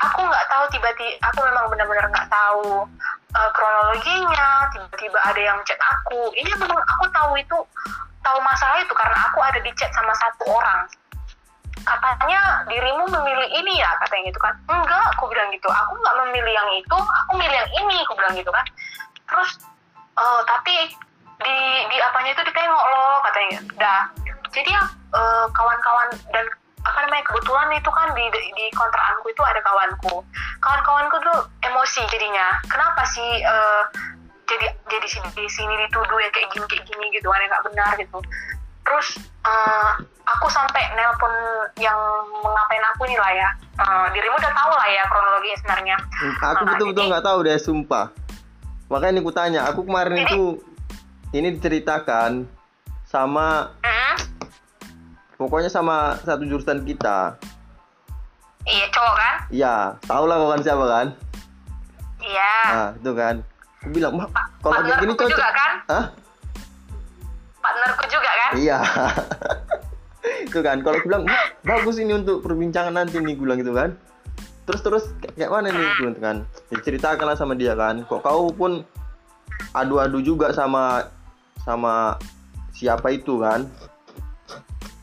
[0.03, 2.85] Aku nggak tahu tiba-tiba, aku memang benar-benar nggak tahu
[3.33, 7.57] eh, kronologinya tiba-tiba ada yang chat aku ini memang aku tahu itu
[8.23, 10.85] tahu masalah itu karena aku ada di chat sama satu orang
[11.84, 12.41] katanya
[12.72, 14.54] dirimu memilih ini ya katanya gitu kan.
[14.72, 15.67] Enggak aku bilang gitu.
[15.69, 18.65] Aku nggak memilih yang itu aku milih yang ini aku bilang gitu kan.
[19.28, 19.50] Terus
[20.17, 20.76] eh, tapi
[21.43, 21.58] di
[21.91, 23.60] di apanya itu ditengok loh katanya.
[23.78, 24.04] Dah.
[24.54, 26.46] Jadi ya eh, kawan-kawan dan
[26.84, 30.15] apa namanya kebetulan itu kan di di kontrakanku itu ada kawanku.
[30.60, 32.60] Kawan-kawanku tuh emosi jadinya.
[32.67, 33.84] Kenapa sih eh,
[34.48, 37.65] jadi jadi sini di sini dituduh ya kayak gini kayak gini gitu kan yang nggak
[37.72, 38.19] benar gitu
[38.84, 39.08] terus
[39.43, 39.91] eh,
[40.24, 41.32] aku sampai nelpon
[41.76, 41.98] yang
[42.39, 43.50] mengapain aku nih lah ya.
[43.74, 45.98] Eh, dirimu udah tahu lah ya kronologinya sebenarnya.
[46.39, 48.06] Aku Ah, betul-betul nggak tahu deh sumpah.
[48.88, 50.43] Makanya ini ku tanya aku kemarin Jadi- itu
[51.34, 52.46] ini diceritakan
[53.04, 54.15] sama Hmm,
[55.36, 57.36] pokoknya sama satu jurusan kita.
[58.63, 59.36] Iya cowok kan?
[59.50, 61.08] Iya tahu lah kau kan siapa kan?
[62.22, 62.54] Iya.
[62.65, 63.36] Nah itu kan.
[63.84, 65.72] Aku bilang "Mak, Pa- kalau kayak gini cocok juga kan?
[65.91, 66.06] Hah?
[67.63, 68.80] Partnerku juga kan iya
[70.52, 73.71] itu kan kalau aku bilang "Mak, bagus ini untuk perbincangan nanti nih gue bilang gitu
[73.71, 73.95] kan
[74.63, 75.04] terus terus
[75.36, 78.84] kayak mana nih gue kan diceritakan lah sama dia kan kok kau pun
[79.71, 81.08] adu-adu juga sama
[81.63, 82.19] sama
[82.76, 83.63] siapa itu kan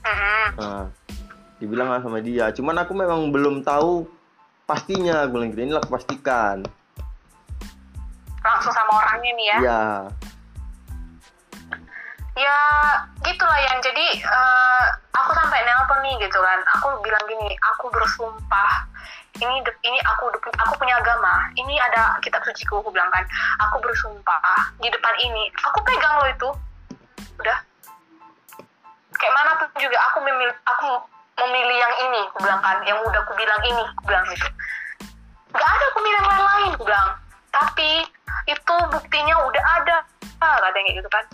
[0.00, 0.46] Mhm.
[0.56, 0.84] Nah,
[1.60, 2.48] dibilang lah sama dia.
[2.50, 4.08] Cuman aku memang belum tahu
[4.64, 5.28] pastinya.
[5.28, 6.64] Gue bilang gitu, inilah aku pastikan.
[8.40, 9.84] langsung sama orangnya nih ya Iya.
[12.40, 12.56] Ya
[13.20, 16.60] gitulah yang jadi eh, aku sampai nelpon nih gitu kan.
[16.80, 18.88] Aku bilang gini aku bersumpah.
[19.40, 21.48] Ini ini aku aku punya agama.
[21.56, 23.24] Ini ada kitab suciku aku bilang kan.
[23.68, 25.52] Aku bersumpah di depan ini.
[25.68, 26.50] Aku pegang loh itu.
[27.40, 27.58] Udah.
[29.20, 30.90] Kayak mana pun juga aku memilih aku
[31.44, 32.76] memilih yang ini aku bilang kan.
[32.88, 34.48] Yang udah aku bilang ini aku bilang gitu.
[35.52, 37.08] Nggak ada aku milih yang lain-lain aku bilang.
[37.50, 37.90] Tapi
[38.48, 39.96] itu buktinya udah ada
[40.40, 41.24] ah, katanya gitu kan.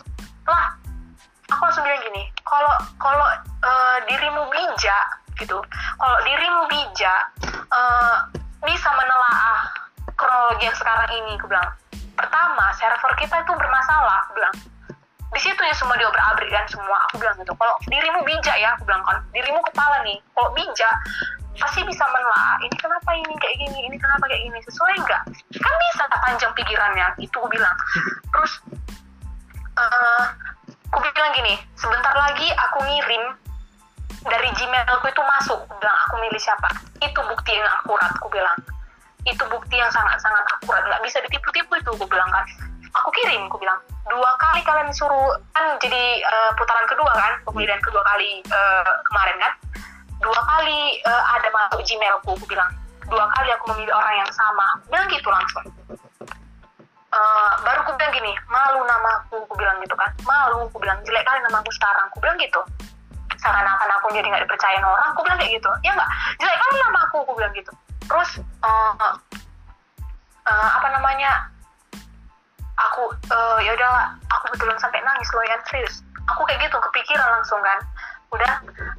[0.47, 0.86] Lah
[1.57, 3.27] aku langsung bilang gini kalau kalau
[3.65, 5.07] eh, dirimu bijak
[5.41, 5.59] gitu
[5.97, 7.23] kalau dirimu bijak
[7.73, 8.17] eh,
[8.67, 11.71] bisa menelaah kronologi yang sekarang ini aku bilang.
[12.17, 14.55] Pertama server kita itu bermasalah aku bilang.
[15.37, 17.53] Di situ ya semua diobrak abrik kan semua aku bilang gitu.
[17.53, 20.95] Kalau dirimu bijak ya aku bilang kan dirimu kepala nih kalau bijak
[21.61, 22.57] pasti bisa menelaah.
[22.65, 25.23] Ini kenapa ini kayak gini ini kenapa kayak gini sesuai enggak
[25.61, 27.77] kan bisa panjang pikirannya itu aku bilang.
[28.33, 28.53] Terus
[29.77, 30.25] uh,
[30.97, 33.25] aku bilang gini sebentar lagi aku ngirim
[34.25, 35.61] dari Gmailku itu masuk.
[35.69, 36.73] Aku bilang aku milih siapa?
[37.05, 38.57] Itu bukti yang akurat aku bilang.
[39.29, 42.45] Itu bukti yang sangat-sangat akurat nggak bisa ditipu-tipu itu aku bilang kan.
[42.97, 43.77] Aku kirim aku bilang.
[44.09, 49.37] Dua kali kalian suruh kan jadi uh, putaran kedua kan pemilihan kedua kali uh, kemarin
[49.37, 49.53] kan.
[50.25, 52.73] Dua kali uh, ada masuk Gmailku aku bilang.
[53.07, 54.81] Dua kali aku memilih orang yang sama.
[54.89, 55.69] Bilang gitu langsung
[57.17, 60.11] uh, baru aku bilang gini malu namaku aku bilang gitu kan.
[60.29, 62.61] Malu aku bilang jelek kali namaku sekarang aku bilang gitu.
[63.37, 65.09] Seakan-akan aku jadi nggak dipercayain orang?
[65.13, 65.71] Aku bilang kayak gitu.
[65.81, 67.73] Ya nggak jelek kali namaku aku bilang gitu.
[68.07, 68.31] Terus
[68.63, 68.93] uh,
[70.47, 71.51] uh, apa namanya
[72.77, 76.05] aku uh, ya udahlah aku betulan sampai nangis loh ya serius.
[76.35, 77.81] Aku kayak gitu kepikiran langsung kan.
[78.35, 78.53] Udah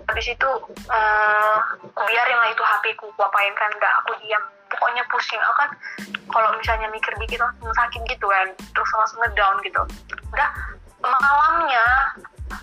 [0.08, 0.50] habis itu
[0.88, 5.40] uh, biarin lah itu HP ku ku apain kan nggak aku diam pokoknya pusing.
[5.40, 5.70] Aku kan
[6.32, 8.48] kalau misalnya mikir dikit langsung sakit gitu kan.
[8.56, 9.82] Terus langsung ngedown gitu.
[10.32, 10.50] Udah
[11.02, 11.86] malamnya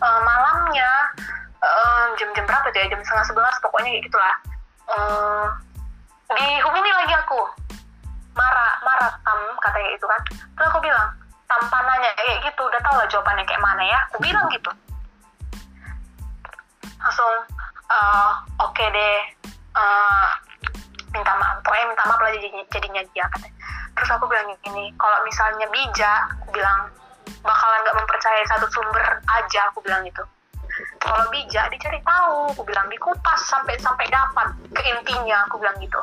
[0.01, 0.91] uh, malamnya
[2.21, 2.87] jam-jam uh, berapa tuh ya?
[2.93, 4.35] Jam setengah sebelas pokoknya kayak gitulah.
[4.85, 5.47] Uh,
[6.35, 7.41] dihubungi lagi aku.
[8.35, 10.21] Marah marah tam katanya itu kan.
[10.29, 11.09] Terus aku bilang
[11.49, 12.63] tanpa nanya kayak gitu.
[12.69, 13.99] Udah tau lah jawabannya kayak mana ya?
[14.13, 14.71] Aku bilang gitu.
[17.01, 17.35] Langsung
[17.89, 19.19] uh, oke okay deh.
[19.75, 20.29] Uh,
[21.15, 23.27] minta maaf pokoknya minta maaf lah jadinya, jadinya dia
[23.95, 26.91] terus aku bilang gini kalau misalnya bijak aku bilang
[27.45, 30.25] bakalan nggak mempercayai satu sumber aja aku bilang gitu.
[30.99, 36.01] Kalau bijak dicari tahu aku bilang dikupas sampai sampai dapat ke intinya aku bilang gitu.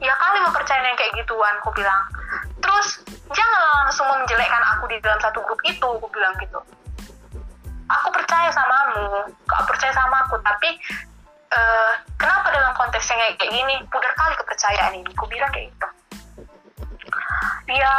[0.00, 2.00] Ya kali mempercayai yang kayak gituan aku bilang.
[2.60, 3.00] Terus
[3.32, 6.60] jangan langsung menjelekkan aku di dalam satu grup itu aku bilang gitu.
[7.90, 10.78] Aku percaya samamu kau percaya sama aku tapi
[11.50, 13.74] uh, kenapa dalam konteks yang kayak gini?
[13.90, 15.10] Pudar kali kepercayaan ini.
[15.14, 15.88] Aku bilang kayak gitu.
[17.70, 17.92] Dia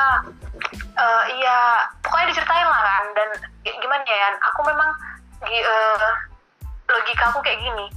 [0.96, 1.60] uh, iya.
[2.04, 3.30] Pokoknya diceritain lah kan dan
[3.64, 4.90] gimana ya aku memang
[5.44, 6.10] uh,
[6.92, 7.88] logika aku kayak gini.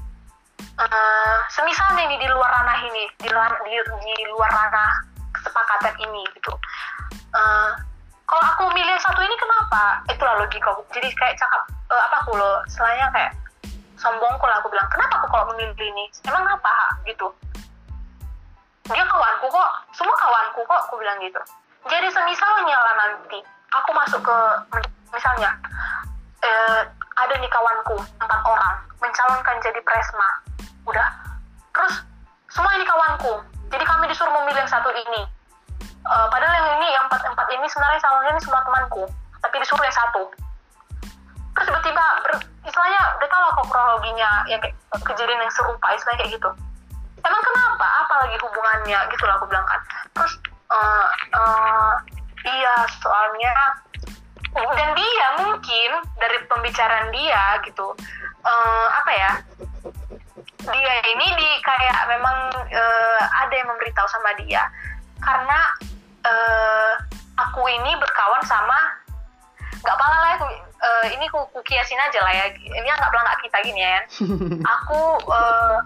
[0.74, 4.90] Uh, semisalnya ini di luar ranah ini di luar di, di luar ranah
[5.30, 6.50] kesepakatan ini gitu.
[7.30, 7.78] Uh,
[8.26, 10.02] kalau aku milih satu ini kenapa?
[10.10, 11.62] Itulah logika jadi kayak cakap
[11.94, 12.58] uh, apa aku loh?
[12.66, 13.32] Selainnya kayak
[14.04, 16.04] sombongku lah aku bilang kenapa aku kalau memilih ini?
[16.28, 17.32] Emang apa gitu.
[18.92, 19.70] Dia kawanku kok.
[19.96, 21.40] Semua kawanku kok aku bilang gitu.
[21.88, 23.40] Jadi semisalnya lah nanti
[23.72, 24.36] aku masuk ke
[25.08, 25.56] misalnya
[26.44, 26.80] uh,
[27.16, 30.28] ada nih kawanku empat orang mencalonkan jadi presma.
[30.84, 31.08] Udah.
[31.72, 32.04] Terus
[32.52, 33.40] semua ini kawanku.
[33.72, 35.24] Jadi kami disuruh memilih yang satu ini.
[36.04, 39.08] Uh, padahal yang ini yang empat empat ini sebenarnya calonnya ini semua temanku.
[39.40, 40.43] Tapi disuruh yang satu
[41.54, 42.04] terus tiba-tiba
[42.66, 44.60] istilahnya udah tahu kok kronologinya yang
[45.06, 46.50] kejadian yang serupa istilahnya kayak gitu.
[47.24, 47.86] Emang kenapa?
[48.04, 48.98] Apa lagi hubungannya?
[49.14, 49.80] Gitu lah aku bilang kan.
[50.12, 50.32] Terus
[50.68, 51.06] uh,
[51.38, 51.92] uh,
[52.44, 53.52] iya soalnya
[54.54, 55.90] dan dia mungkin
[56.20, 57.90] dari pembicaraan dia gitu
[58.46, 59.32] uh, apa ya
[60.64, 62.38] dia ini di kayak memang
[62.72, 64.66] uh, ada yang memberitahu sama dia.
[65.20, 65.58] Karena
[66.24, 66.92] uh,
[67.40, 69.00] aku ini berkawan sama
[69.84, 70.36] nggak apa lah
[70.84, 72.46] uh, ini ku, ku kiasin aja lah ya.
[72.52, 74.00] Ini nggak pelangak kita gini ya
[74.76, 75.00] aku
[75.32, 75.78] uh,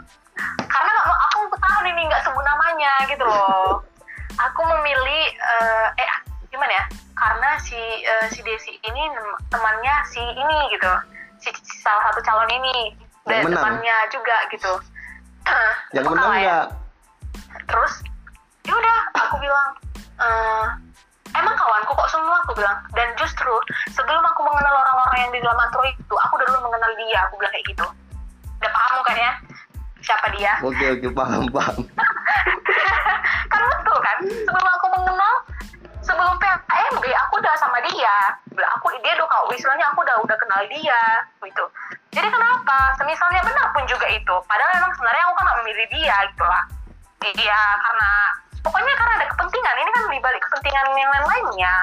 [0.67, 3.79] karena aku tahu ini nggak sebut namanya gitu loh.
[4.39, 6.11] Aku memilih uh, eh
[6.47, 6.85] gimana ya?
[7.19, 7.75] Karena si
[8.07, 9.03] uh, si Desi ini
[9.51, 10.87] temannya si ini gitu.
[11.43, 12.95] Si, si salah satu calon ini.
[13.27, 14.79] Dan temannya juga gitu.
[15.97, 16.61] Yang menang ya.
[17.69, 18.05] terus
[18.65, 19.69] ya udah aku bilang
[20.21, 20.67] uh,
[21.41, 22.79] emang kawanku kok semua aku bilang.
[22.93, 23.55] Dan justru
[23.95, 27.19] sebelum aku mengenal orang-orang yang di dalam antro itu aku udah dulu mengenal dia.
[27.31, 27.87] Aku bilang kayak gitu.
[28.59, 29.33] Udah paham kan ya
[30.03, 30.53] siapa dia?
[30.69, 31.79] Oke oke paham paham.
[33.53, 34.19] Kan betul kan?
[34.25, 35.35] Sebelum aku mengenal
[36.01, 38.17] sebelum PMB aku udah sama dia.
[38.79, 41.03] Aku dia udah kau istilahnya aku udah udah kenal dia
[41.45, 41.65] gitu.
[42.15, 42.97] Jadi kenapa?
[42.97, 44.35] Semisalnya benar pun juga itu.
[44.49, 46.65] Padahal memang sebenarnya aku kan gak memilih dia gitu lah.
[47.19, 48.13] Iya karena
[48.65, 49.77] pokoknya karena ada kepentingan.
[49.79, 51.75] Ini kan dibalik kepentingan yang lain-lainnya.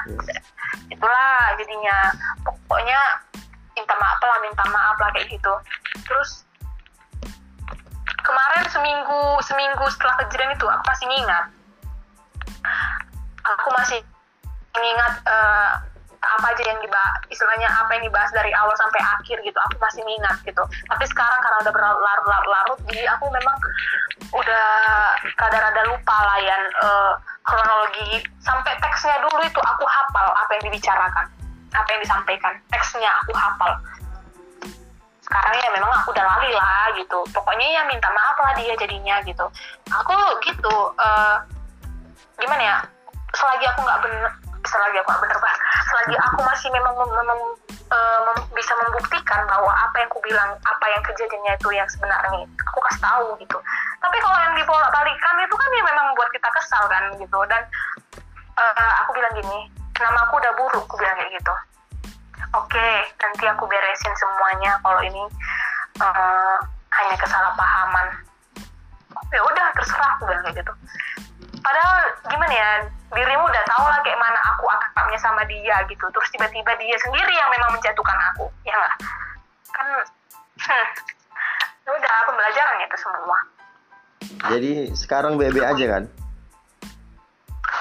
[0.92, 1.98] Itulah jadinya.
[2.44, 3.00] Pokoknya
[3.76, 5.54] minta maaf lah minta maaf lah kayak gitu.
[6.08, 6.46] Terus
[8.26, 11.46] kemarin seminggu seminggu setelah kejadian itu aku masih ingat
[13.46, 14.00] aku masih
[14.74, 15.72] mengingat uh,
[16.38, 20.02] apa aja yang dibahas istilahnya apa yang dibahas dari awal sampai akhir gitu aku masih
[20.04, 20.64] mengingat gitu.
[20.64, 23.58] Tapi sekarang karena udah berlarut-larut jadi aku memang
[24.34, 24.68] udah
[25.38, 27.14] rada-rada lupa lah ya uh,
[27.46, 28.26] kronologi.
[28.42, 31.26] Sampai teksnya dulu itu aku hafal apa yang dibicarakan
[31.76, 32.54] apa yang disampaikan.
[32.72, 33.72] Teksnya aku hafal.
[35.26, 37.20] Sekarang ya memang aku udah lali lah gitu.
[37.34, 39.46] Pokoknya ya minta maaf lah dia jadinya gitu.
[39.90, 40.16] Aku
[40.46, 41.38] gitu uh,
[42.38, 42.78] gimana ya
[43.36, 44.32] selagi aku nggak bener
[44.68, 45.56] selagi aku bener bah
[45.88, 47.42] selagi aku masih memang mem, mem,
[47.94, 52.46] uh, mem, bisa membuktikan bahwa apa yang aku bilang apa yang kejadiannya itu yang sebenarnya
[52.66, 53.58] aku kasih tahu gitu.
[54.02, 57.40] Tapi kalau yang dibolak balikan itu kan ya memang membuat kita kesal kan gitu.
[57.48, 57.62] Dan
[58.58, 59.60] uh, aku bilang gini
[59.96, 61.54] nama aku udah buruk aku bilang kayak gitu.
[62.56, 65.24] Oke okay, nanti aku beresin semuanya kalau ini
[66.02, 66.58] uh,
[67.02, 68.08] hanya kesalahpahaman.
[69.32, 70.74] Ya udah terserah aku bilang kayak gitu.
[71.66, 71.98] Padahal
[72.30, 72.70] gimana ya
[73.14, 76.06] dirimu udah tahu lah kayak mana aku akrabnya sama dia gitu.
[76.10, 78.96] Terus tiba-tiba dia sendiri yang memang menjatuhkan aku ya nggak?
[79.76, 80.86] Kan hmm,
[81.86, 83.38] ya udah pembelajaran itu semua.
[84.50, 86.04] Jadi sekarang baik aja kan?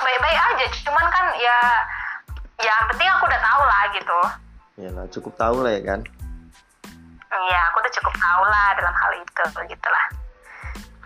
[0.05, 1.59] Baik-baik aja cuman kan ya
[2.61, 4.19] ya penting aku udah tahu lah gitu.
[4.75, 6.01] Ya lah cukup tahu lah ya kan?
[7.35, 10.24] Iya aku udah cukup tahu lah dalam hal itu begitulah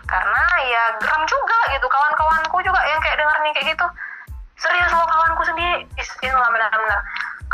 [0.09, 3.85] karena ya geram juga gitu kawan-kawanku juga yang kayak denger nih kayak gitu
[4.57, 5.85] serius loh kawanku sendiri
[6.25, 7.01] ini lah benar-benar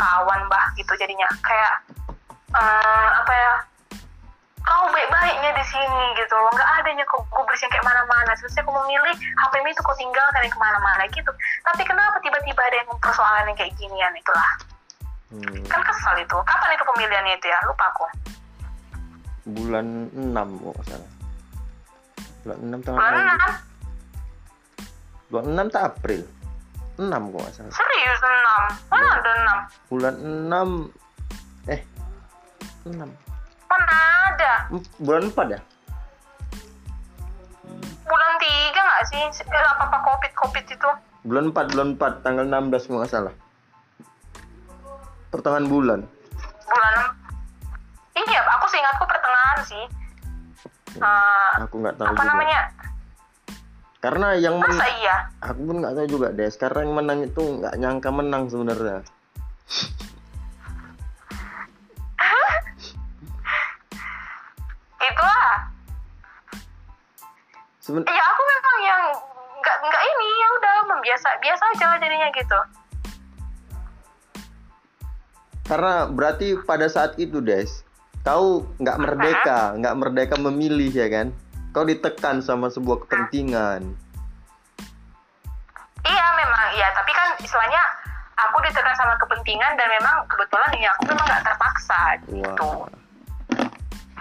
[0.00, 1.84] kawan bah gitu jadinya kayak
[2.56, 3.52] uh, apa ya
[4.66, 8.72] kau baik-baiknya di sini gitu loh nggak adanya kau gubris yang kayak mana-mana selesai aku
[8.72, 11.30] memilih HP itu kau tinggalkan yang ke mana-mana gitu
[11.62, 14.50] tapi kenapa tiba-tiba ada yang persoalan yang kayak ginian itulah
[15.26, 15.62] Hmm.
[15.66, 16.36] Kan kesal itu.
[16.46, 17.58] Kapan itu pemilihannya itu ya?
[17.66, 18.06] Lupa aku.
[19.46, 21.10] Bulan 6 kok salah.
[22.46, 23.42] Bulan 6 tahun Bulan 6.
[25.26, 26.22] Bulan 6 tak April.
[26.94, 27.74] 6 kok nggak salah.
[27.74, 28.94] Serius 6?
[28.94, 29.90] Mana ada 6?
[29.90, 31.82] Bulan 6 eh
[32.86, 33.02] 6.
[33.66, 33.98] Mana
[34.30, 34.70] ada?
[35.02, 35.60] Bulan 4 ya?
[38.06, 39.26] Bulan 3 nggak sih?
[39.42, 40.90] Eh, apa-apa covid-covid itu?
[41.26, 43.34] Bulan 4, bulan 4 tanggal 16 nggak salah
[45.36, 46.00] pertengahan bulan
[46.64, 46.94] bulan
[48.16, 49.84] iya aku seingatku pertengahan sih
[51.00, 52.30] uh, aku nggak tahu apa juga.
[52.30, 52.62] namanya?
[54.00, 55.16] Karena yang masa iya?
[55.42, 56.46] Aku pun nggak tahu juga deh.
[56.46, 59.02] Sekarang yang menang itu nggak nyangka menang sebenarnya.
[65.00, 65.54] Itulah
[67.82, 69.02] Seben ya aku memang yang
[69.62, 70.28] nggak nggak ini.
[70.38, 72.60] Ya udah membiasa biasa aja jadinya gitu.
[75.66, 77.85] Karena berarti pada saat itu Des
[78.26, 81.30] kau nggak merdeka nggak merdeka memilih ya kan?
[81.70, 83.86] Kau ditekan sama sebuah kepentingan.
[86.02, 86.90] Iya memang iya.
[86.90, 87.78] Tapi kan istilahnya
[88.34, 92.66] aku ditekan sama kepentingan dan memang kebetulan ini aku memang nggak terpaksa gitu.
[92.66, 92.90] Wah.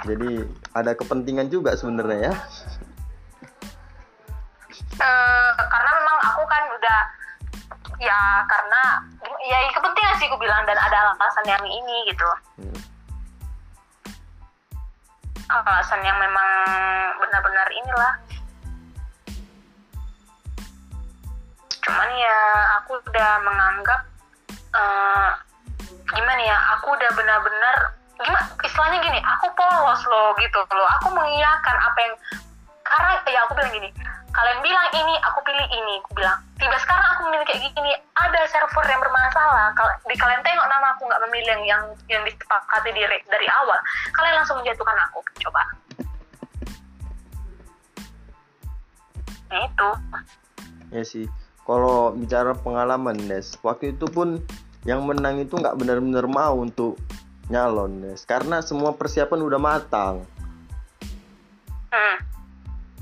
[0.06, 0.46] jadi
[0.78, 2.34] ada kepentingan juga sebenarnya ya?
[5.02, 7.00] Uh, karena memang aku kan udah
[7.98, 9.02] ya karena
[9.50, 12.30] ya kepentingan sih aku bilang dan ada alasan yang ini gitu.
[12.62, 12.95] Hmm.
[15.50, 16.50] Alasan yang memang
[17.22, 18.14] benar-benar inilah.
[21.86, 22.40] Cuman ya
[22.82, 24.02] aku udah menganggap
[24.74, 25.30] uh,
[26.10, 27.78] gimana ya aku udah benar-benar
[28.16, 30.90] gimana istilahnya gini aku polos loh gitu loh.
[31.02, 32.16] Aku mengiyakan apa yang
[32.86, 33.90] karena ya aku bilang gini
[34.36, 35.96] kalian bilang ini aku pilih ini.
[36.04, 37.92] Aku bilang tiba sekarang aku memilih kayak gini.
[38.20, 39.72] Ada server yang bermasalah.
[39.80, 43.80] Kalau di kalian tengok nama aku nggak memilih yang yang, yang disepakati di, dari awal.
[44.12, 45.20] Kalian langsung menjatuhkan aku.
[45.48, 45.64] Coba.
[49.56, 49.90] Itu
[50.92, 51.26] ya sih.
[51.66, 54.44] Kalau bicara pengalaman Des waktu itu pun
[54.86, 57.00] yang menang itu nggak benar-benar mau untuk
[57.50, 60.28] nyalon Des karena semua persiapan udah matang.
[61.90, 62.35] Hmm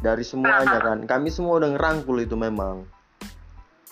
[0.03, 1.07] dari semuanya kan.
[1.07, 2.83] Kami semua udah ngerangkul itu memang.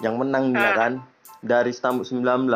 [0.03, 0.93] Yang menang ya kan.
[1.41, 2.51] Dari Stambuk 19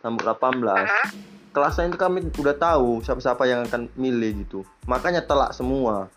[0.00, 4.66] Stambuk 18 kelasnya itu kami udah tahu siapa-siapa yang akan milih gitu.
[4.90, 6.10] Makanya telak semua.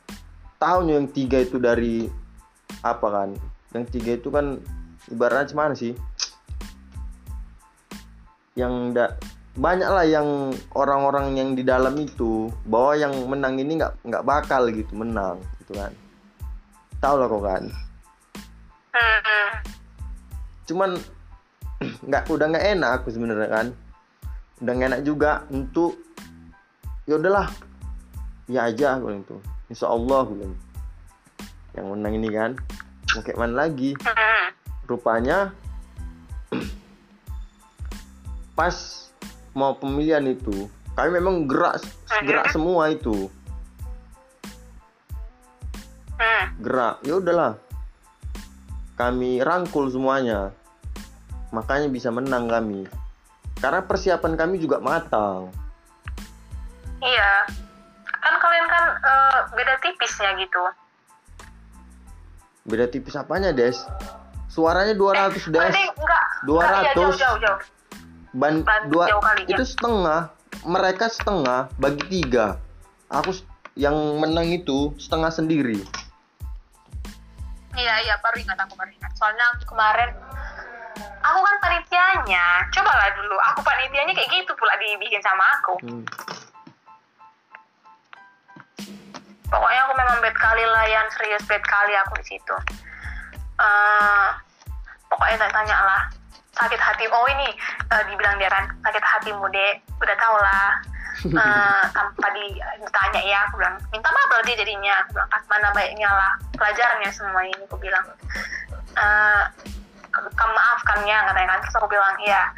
[0.58, 2.10] Tahunya yang tiga itu dari
[2.82, 3.30] apa kan?
[3.78, 4.58] Yang tiga itu kan
[5.14, 5.94] ibaratnya gimana sih?
[8.58, 9.12] Yang enggak
[9.58, 14.70] banyak lah yang orang-orang yang di dalam itu bahwa yang menang ini nggak nggak bakal
[14.70, 15.90] gitu menang gitu kan
[17.00, 17.64] tahu lah kok kan.
[20.68, 20.90] Cuman
[22.08, 23.68] nggak udah nggak enak aku sebenarnya kan.
[24.62, 25.98] Udah nggak enak juga untuk
[27.06, 27.48] ya udahlah.
[28.48, 29.38] Ya aja aku itu
[29.70, 30.56] insya Allah bilang.
[31.78, 32.52] Yang menang ini kan.
[33.16, 33.92] Mau kayak mana lagi?
[34.88, 35.52] Rupanya
[38.58, 38.76] pas
[39.58, 41.78] mau pemilihan itu kami memang gerak
[42.26, 43.30] gerak semua itu
[46.62, 46.96] gerak.
[47.06, 47.54] Ya udahlah.
[48.98, 50.52] Kami rangkul semuanya.
[51.54, 52.90] Makanya bisa menang kami.
[53.62, 55.54] Karena persiapan kami juga matang.
[57.02, 57.34] Iya.
[58.04, 60.64] Kan kalian kan eh, beda tipisnya gitu.
[62.68, 63.80] Beda tipis apanya des?
[64.52, 65.56] Suaranya 200 des.
[65.56, 66.24] berarti enggak.
[66.44, 66.52] 200.
[66.52, 67.60] enggak, iya, jauh jauh jauh.
[68.38, 68.56] Ban
[68.92, 69.70] dua jauh kali, itu ya.
[69.72, 70.22] setengah.
[70.68, 72.60] Mereka setengah bagi tiga.
[73.08, 73.32] Aku
[73.78, 75.86] yang menang itu setengah sendiri
[77.78, 79.12] Iya iya baru ingat aku baru ingat.
[79.14, 80.10] Soalnya kemarin
[81.22, 82.66] aku kan panitianya.
[82.74, 85.74] Cobalah dulu aku panitianya kayak gitu pula dibikin sama aku.
[85.86, 86.06] Hmm.
[89.48, 92.56] Pokoknya aku memang bad kali lah yang serius bad kali aku di situ.
[93.62, 94.28] Eh
[95.08, 96.02] pokoknya tanya, tanya lah
[96.58, 97.54] sakit hati oh ini
[97.94, 100.82] eh, dibilang dia kan sakit hatimu dek udah tau lah
[101.26, 102.46] Eh, tanpa di,
[102.78, 105.02] ditanya ya aku bilang minta maaf dia jadinya.
[105.02, 108.06] Aku bilang "Ah, mana baiknya lah pelajarannya semua ini aku bilang.
[108.94, 109.44] Eh
[110.14, 111.60] kamu maafkan ya katanya kan.
[111.66, 112.54] Terus aku bilang iya.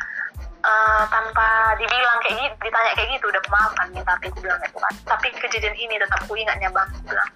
[0.60, 4.76] Eh, tanpa dibilang kayak gitu ditanya kayak gitu udah maafkan ya tapi aku bilang gitu
[4.76, 4.94] kan.
[5.08, 7.30] Tapi kejadian ini tetap aku ingatnya bang aku bilang.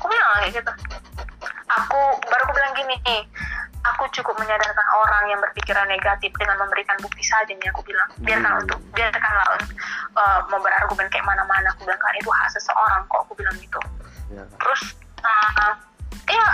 [0.00, 0.72] Aku bilang kayak gitu.
[1.68, 2.96] Aku baru aku bilang gini
[3.84, 8.08] aku cukup menyadarkan orang yang berpikiran negatif dengan memberikan bukti saja nih aku bilang.
[8.24, 8.62] Biarkan Hmm.
[8.64, 9.48] untuk biarkanlah
[10.16, 11.68] uh, mau berargumen kayak mana-mana.
[11.76, 13.80] Aku bilang kan itu hak seseorang kok aku bilang gitu.
[14.32, 14.42] Ya.
[14.58, 15.72] terus uh,
[16.26, 16.48] iya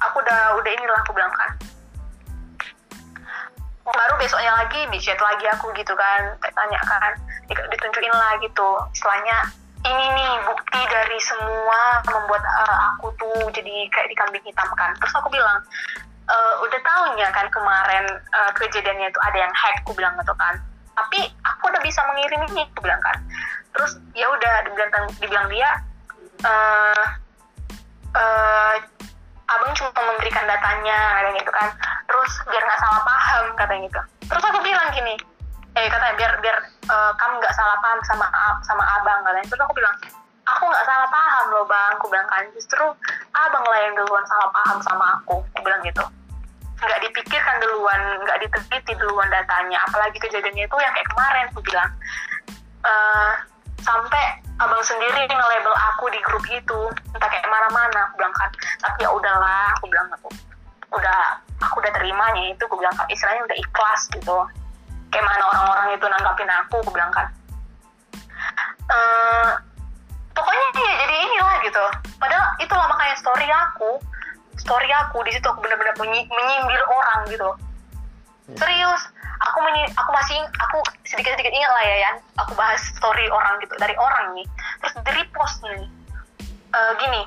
[0.00, 1.52] aku udah udah inilah aku bilang kan
[3.82, 6.32] baru besoknya lagi di chat lagi aku gitu kan.
[6.40, 7.12] Tanya kan
[7.46, 8.68] di- ditunjukin lah gitu.
[8.96, 9.52] Istilahnya
[9.82, 15.26] ini nih bukti dari semua membuat uh, aku tuh jadi kayak dikambing hitamkan terus aku
[15.34, 15.58] bilang
[16.22, 20.54] "Eh, udah tahunya kan kemarin uh, kejadiannya itu ada yang hack aku bilang gitu kan.
[20.94, 23.16] Tapi aku udah bisa mengirim ini aku bilang kan.
[23.74, 25.70] Terus ya udah dibilang dibilang dia
[26.42, 27.06] eh
[28.12, 28.74] eh,
[29.50, 31.68] abang cuma memberikan datanya katanya gitu kan.
[32.06, 34.00] Terus biar nggak salah paham katanya gitu.
[34.30, 35.14] Terus aku bilang gini
[35.72, 36.56] eh katanya biar biar
[36.86, 38.26] eh, kamu nggak salah paham sama
[38.62, 39.46] sama abang katanya.
[39.50, 39.94] Terus aku bilang
[40.46, 41.90] aku nggak salah paham loh bang.
[41.98, 42.84] Aku bilang kan justru
[43.34, 45.42] abang lah yang duluan salah paham sama aku.
[45.54, 46.02] Aku bilang gitu.
[46.82, 49.78] Nggak dipikirkan duluan nggak diteliti duluan datanya.
[49.86, 51.90] Apalagi kejadiannya itu yang kayak kemarin aku bilang.
[52.82, 53.32] Eh,
[53.82, 56.80] sampai abang sendiri nge-label aku di grup itu.
[57.14, 58.50] Entah kayak mana-mana aku bilang kan.
[58.82, 60.30] Tapi ya udahlah aku bilang aku
[60.92, 63.06] udah aku udah terimanya itu aku bilang kan.
[63.06, 64.36] Istilahnya udah ikhlas gitu.
[65.12, 67.26] Kayak mana orang-orang itu nanggapin aku aku bilang kan.
[68.92, 69.50] Eh,
[73.22, 73.90] story aku
[74.58, 77.50] story aku di situ aku benar-benar menyi- menyindir orang gitu
[78.52, 79.02] serius
[79.38, 82.16] aku menyi aku masih aku sedikit sedikit ingat lah ya Yan.
[82.38, 84.46] Aku bahas story orang gitu dari orang nih.
[84.78, 85.86] Terus di repost nih
[86.72, 87.22] Eh, gini.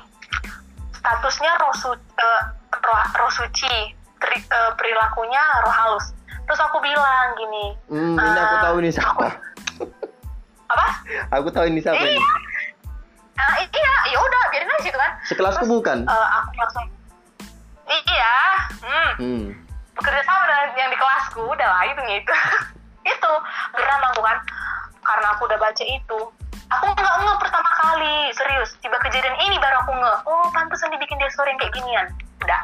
[0.90, 2.42] Statusnya rosu eh,
[2.72, 6.10] roh, roh suci Tri- eh, perilakunya roh halus.
[6.46, 9.26] Terus aku bilang gini Hmm, ini aku tahu ini siapa.
[10.66, 10.86] Apa?
[11.36, 12.16] Aku tahu ini siapa ini.
[12.16, 12.28] Iya
[13.36, 15.12] nah, iya ya udah biarin aja gitu kan.
[15.28, 15.98] Sekelasku Terus, bukan?
[16.08, 16.86] eh, aku langsung
[17.86, 18.36] iya
[18.82, 19.44] hmm hmm.
[19.94, 22.34] bekerja sama dengan yang di kelasku udah lah itu itu
[23.14, 23.32] itu
[23.70, 24.38] beneran aku kan
[25.06, 26.20] karena aku udah baca itu.
[26.66, 28.74] Aku nggak nge pertama kali serius.
[28.82, 30.14] Tiba kejadian ini baru aku nge.
[30.26, 32.06] Oh pantesan dibikin dia story yang kayak ginian.
[32.42, 32.62] Udah.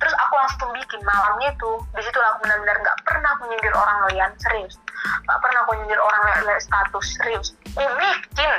[0.00, 3.98] Terus aku langsung bikin malamnya itu di situ aku benar-benar nggak pernah aku nyindir orang
[4.08, 4.80] lain serius.
[5.28, 7.48] Nggak pernah aku nyindir orang lain status serius.
[7.76, 8.50] Aku bikin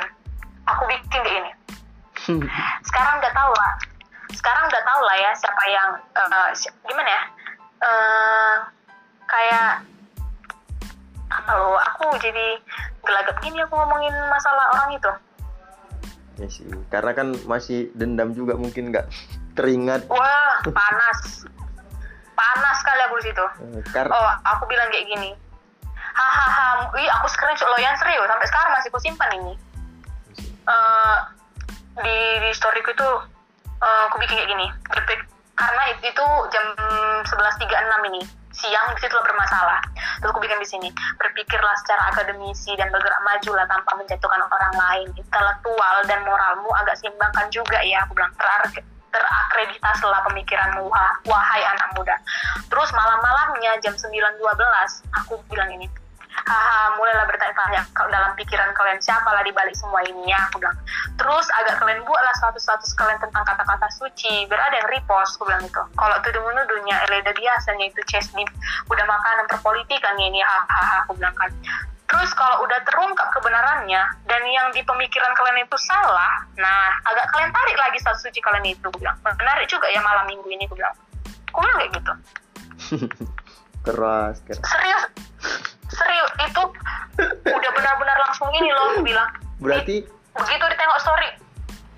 [0.66, 1.52] aku bikin kayak ini.
[2.82, 3.72] Sekarang udah tahu lah.
[4.34, 7.22] Sekarang udah tahu lah ya siapa yang eh, si- gimana ya?
[7.76, 8.54] Eh
[9.26, 9.70] kayak
[11.26, 12.58] apa loh aku jadi
[13.02, 15.12] gelagap gini aku ngomongin masalah orang itu.
[16.36, 19.06] Ya sih karena kan masih dendam juga mungkin nggak
[19.54, 20.10] teringat.
[20.10, 21.46] Wah panas.
[22.36, 23.44] Panas kali aku di situ.
[23.70, 25.30] Eh, kar oh aku bilang kayak gini.
[26.16, 29.52] Hahaha ih aku screenshot lo yang serius sampai sekarang masih aku simpan ini
[30.66, 31.18] Eh,
[32.02, 33.08] di di storyku itu
[33.78, 34.66] eh, aku bikin kayak gini.
[34.90, 36.64] Berpik- karena itu, itu jam
[37.24, 38.22] 11.36 ini.
[38.56, 39.80] Siang di situ bermasalah.
[40.20, 40.88] Terus aku bikin di sini.
[41.20, 45.08] Berpikirlah secara akademisi dan bergerak maju lah tanpa menjatuhkan orang lain.
[45.16, 48.32] Intelektual dan moralmu agak seimbangkan juga ya aku bilang.
[48.36, 48.84] Terar-
[49.16, 52.16] terakreditaslah pemikiranmu wah- wahai anak muda.
[52.68, 55.88] Terus malam-malamnya jam 9.12 aku bilang ini
[56.46, 60.38] haha mulailah bertanya-tanya kalau dalam pikiran kalian siapa lah di balik semua ini ya?
[60.46, 60.78] Aku bilang
[61.18, 64.46] terus agak kalian buatlah status-status kalian tentang kata-kata suci.
[64.46, 68.46] Biar ada yang repost aku bilang itu kalau tuduh menuduhnya eleda biasanya itu chesnip
[68.86, 71.50] udah makanan perpolitikan ini hahaha aku bilang kan.
[72.06, 77.50] Terus kalau udah terungkap kebenarannya dan yang di pemikiran kalian itu salah nah agak kalian
[77.50, 79.18] tarik lagi status suci kalian itu aku bilang.
[79.26, 80.94] Menarik juga ya malam minggu ini aku bilang.
[81.50, 82.12] Aku bilang kayak gitu.
[83.86, 84.62] Keras keras.
[84.62, 85.04] Serius
[85.90, 86.62] serius itu
[87.46, 89.30] udah benar-benar langsung ini loh bilang.
[89.62, 90.04] Berarti
[90.36, 91.30] begitu ditengok story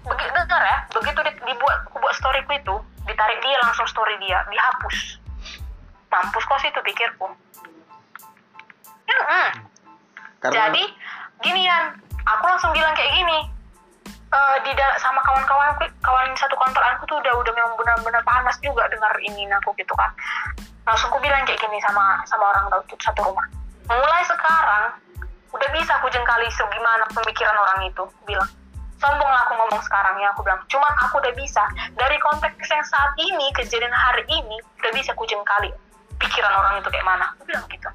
[0.08, 2.74] begitu dengar ya begitu di- dibuat aku buat storyku itu
[3.04, 5.20] ditarik dia langsung story dia dihapus.
[6.08, 7.28] Mampus kok sih itu pikirku.
[9.08, 9.48] Mm-mm.
[10.38, 10.82] karena jadi
[11.40, 11.96] ginian
[12.28, 13.38] aku langsung bilang kayak gini
[14.28, 15.72] eh di sama kawan-kawan
[16.04, 20.12] kawan satu kantoranku tuh udah udah memang benar-benar panas juga dengar ini aku gitu kan.
[20.84, 22.68] Langsung aku bilang kayak gini sama sama orang
[23.00, 23.44] satu rumah
[23.96, 24.84] mulai sekarang
[25.48, 28.48] udah bisa aku jengkali segimana pemikiran orang itu bilang
[28.98, 30.60] sombong lah aku ngomong sekarang ya aku bilang.
[30.66, 31.62] Cuman aku udah bisa.
[31.94, 35.70] Dari konteks yang saat ini kejadian hari ini udah bisa aku jengkali
[36.18, 37.24] pikiran orang itu kayak mana.
[37.38, 37.88] Aku bilang gitu.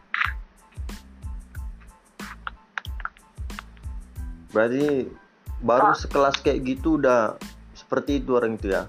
[4.56, 4.86] Berarti
[5.60, 7.36] baru sekelas kayak gitu udah
[7.76, 8.88] seperti itu orang itu ya?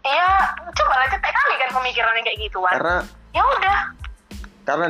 [0.00, 0.30] Iya,
[0.74, 2.72] coba lah cetek kali kan pemikirannya kayak gituan.
[2.72, 2.98] karena
[3.30, 3.78] Ya udah,
[4.64, 4.86] karena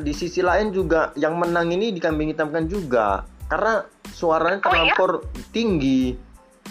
[0.00, 4.96] di sisi lain juga yang menang ini dikambing hitamkan juga karena suaranya Oh, iya?
[4.96, 5.20] terlampau
[5.52, 6.16] tinggi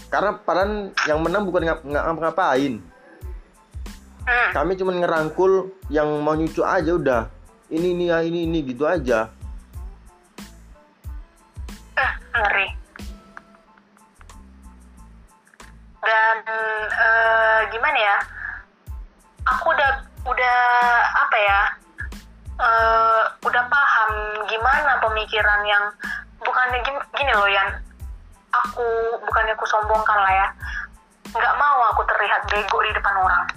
[0.09, 2.73] karena padahal yang menang bukan ngap- ngap- ngapa-ngapain
[4.25, 4.49] hmm.
[4.55, 7.21] kami cuma ngerangkul yang mau nyucu aja udah
[7.71, 9.29] ini ini ya ini ini gitu aja
[11.95, 12.80] eh, ngeri.
[25.31, 25.83] Pemikiran yang
[26.43, 27.71] bukannya gim- gini loh yang
[28.51, 28.83] aku
[29.23, 30.47] bukannya aku sombongkan lah ya.
[31.31, 33.47] Nggak mau aku terlihat bego di depan orang.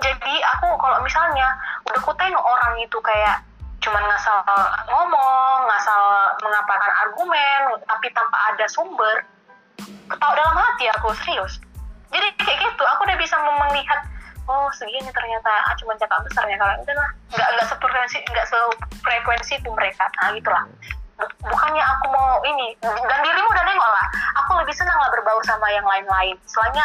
[0.00, 1.52] Jadi aku kalau misalnya
[1.84, 3.44] udah ku tengok orang itu kayak
[3.84, 4.40] cuman ngasal
[4.88, 9.20] ngomong, ngasal mengapakan argumen, tapi tanpa ada sumber,
[10.08, 11.60] ketawa dalam hati aku serius.
[12.08, 14.00] Jadi kayak gitu, aku udah bisa melihat
[14.50, 17.10] oh segini ternyata ah, cuma cakap besarnya kalau itu lah.
[17.30, 20.04] Nggak nggak sefrekuensi nggak sefrekuensi itu mereka.
[20.18, 20.64] Nah gitulah.
[21.20, 24.06] Bu- bukannya aku mau ini dan dirimu udah nengok lah.
[24.42, 26.34] Aku lebih senang lah berbaur sama yang lain-lain.
[26.50, 26.82] Soalnya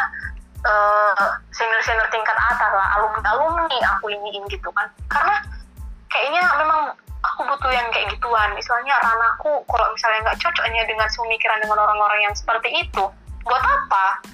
[0.66, 4.86] eh senior senior tingkat atas lah alumni alumni aku iniin gitu kan.
[5.10, 5.42] Karena
[6.14, 6.94] kayaknya memang
[7.26, 8.54] aku butuh yang kayak gituan.
[8.54, 13.06] Misalnya ranahku kalau misalnya nggak cocoknya dengan pemikiran dengan orang-orang yang seperti itu
[13.46, 14.26] buat apa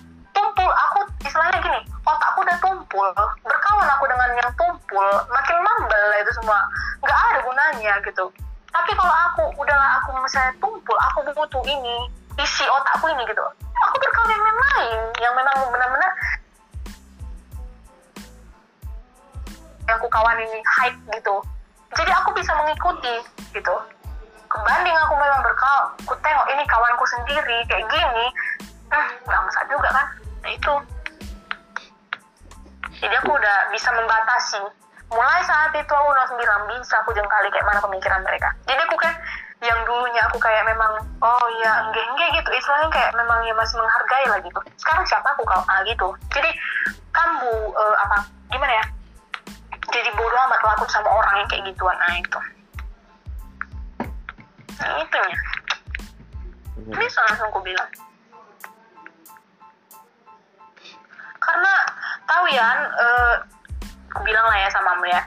[0.62, 3.10] tumpul aku istilahnya gini otakku udah tumpul
[3.42, 6.60] berkawan aku dengan yang tumpul makin mambel lah itu semua.
[7.02, 8.26] Nggak ada gunanya gitu.
[8.70, 12.06] Tapi kalau aku udahlah aku misalnya tumpul aku butuh ini
[12.38, 13.42] isi otakku ini gitu.
[13.90, 16.12] Aku berkawan yang lain yang memang benar-benar
[19.90, 21.36] yang aku kawan ini hype gitu.
[21.98, 23.18] Jadi aku bisa mengikuti
[23.50, 23.76] gitu.
[24.46, 28.26] Kebanding aku memang berkawan aku tengok ini kawanku sendiri kayak gini.
[28.92, 30.76] Hmm, bangsa juga kan nah itu.
[33.02, 34.62] Jadi aku udah bisa membatasi.
[35.12, 38.54] Mulai saat itu aku langsung bilang bisa aku jengkali kayak mana pemikiran mereka.
[38.70, 39.14] Jadi aku kan
[39.62, 42.50] yang dulunya aku kayak memang oh ya enggak enggak gitu.
[42.54, 44.60] Istilahnya kayak memang ya masih menghargai lah gitu.
[44.78, 46.08] Sekarang siapa aku kalau ah, gitu.
[46.32, 46.50] Jadi
[47.12, 48.18] kamu eh, apa
[48.54, 48.86] gimana ya?
[49.92, 51.98] Jadi bodoh amat lah aku sama orang yang kayak gituan.
[52.00, 52.40] Nah itu.
[54.80, 55.40] Nah itunya
[56.90, 57.90] bisa langsung aku bilang
[61.42, 61.74] karena
[62.30, 63.36] tahu ya eh,
[64.14, 65.22] aku bilang lah ya samamu ya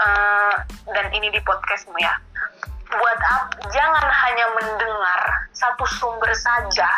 [0.00, 0.54] eh,
[0.96, 2.16] dan ini di podcastmu ya.
[2.88, 5.20] Buat ap- jangan hanya mendengar
[5.52, 6.88] satu sumber saja.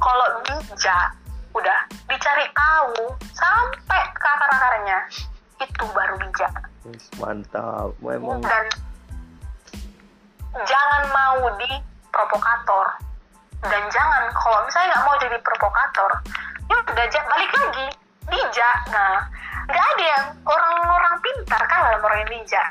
[0.00, 1.12] Kalau bijak
[1.52, 4.98] udah dicari tahu sampai ke akar-akarnya.
[5.60, 6.64] Itu baru bijak.
[7.20, 7.92] Mantap.
[8.00, 8.40] Memang.
[8.40, 8.66] Dan
[10.64, 11.76] jangan mau di
[12.08, 12.96] provokator.
[13.68, 16.10] Dan jangan kalau misalnya nggak mau jadi provokator
[16.66, 17.86] ya udah balik lagi
[18.26, 19.22] bijak nah
[19.66, 22.68] nggak ada yang orang-orang pintar kan dalam orang yang bijak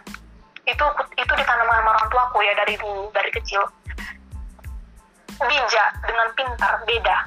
[0.66, 3.62] itu itu ditanam sama orang tuaku ya dari dulu dari kecil.
[5.38, 7.18] Bijak dengan pintar beda.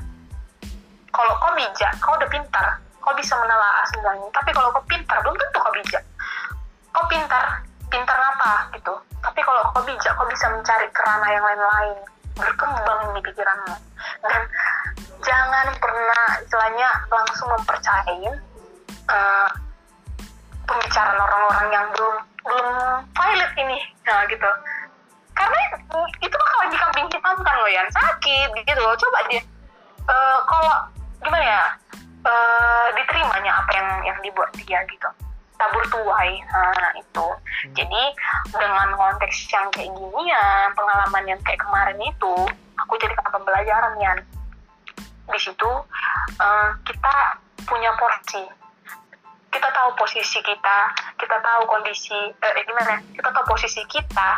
[1.14, 2.66] Kalau kau bijak kau udah pintar
[2.98, 4.26] kau bisa menelaah semuanya.
[4.34, 6.02] Tapi kalau kau pintar belum tentu kau bijak
[6.90, 8.94] kau pintar pintar apa gitu.
[9.22, 11.98] Tapi kalau kau bijak kau bisa mencari kerana yang lain-lain
[12.38, 13.74] berkembang di pikiranmu.
[14.22, 14.40] Dan
[15.26, 18.30] jangan pernah istilahnya langsung mempercayai
[19.10, 19.48] eh,
[20.64, 22.16] pembicaraan orang-orang yang belum
[22.46, 22.68] belum
[23.12, 23.78] valid ini.
[24.06, 24.50] Nah gitu.
[25.34, 25.58] Karena
[26.18, 28.94] itu bakalan dikambing hitamkan loh ya sakit gitu loh.
[28.94, 29.42] Coba dia
[30.06, 30.74] eh, kalau
[31.20, 31.64] gimana ya?
[32.18, 35.08] Eh, diterimanya apa yang yang dibuat dia gitu
[35.58, 36.38] tabur tuai.
[36.54, 37.26] Nah itu.
[37.74, 38.02] Jadi
[38.54, 42.34] dengan konteks yang kayak gini ya pengalaman yang kayak kemarin itu
[42.78, 44.14] aku jadikan pembelajaran ya
[45.28, 45.70] di situ
[46.40, 47.14] eh, kita
[47.68, 48.46] punya porsi.
[49.48, 50.78] Kita tahu posisi kita
[51.18, 53.02] kita tahu kondisi eh, eh, gimana?
[53.12, 54.28] Kita tahu posisi kita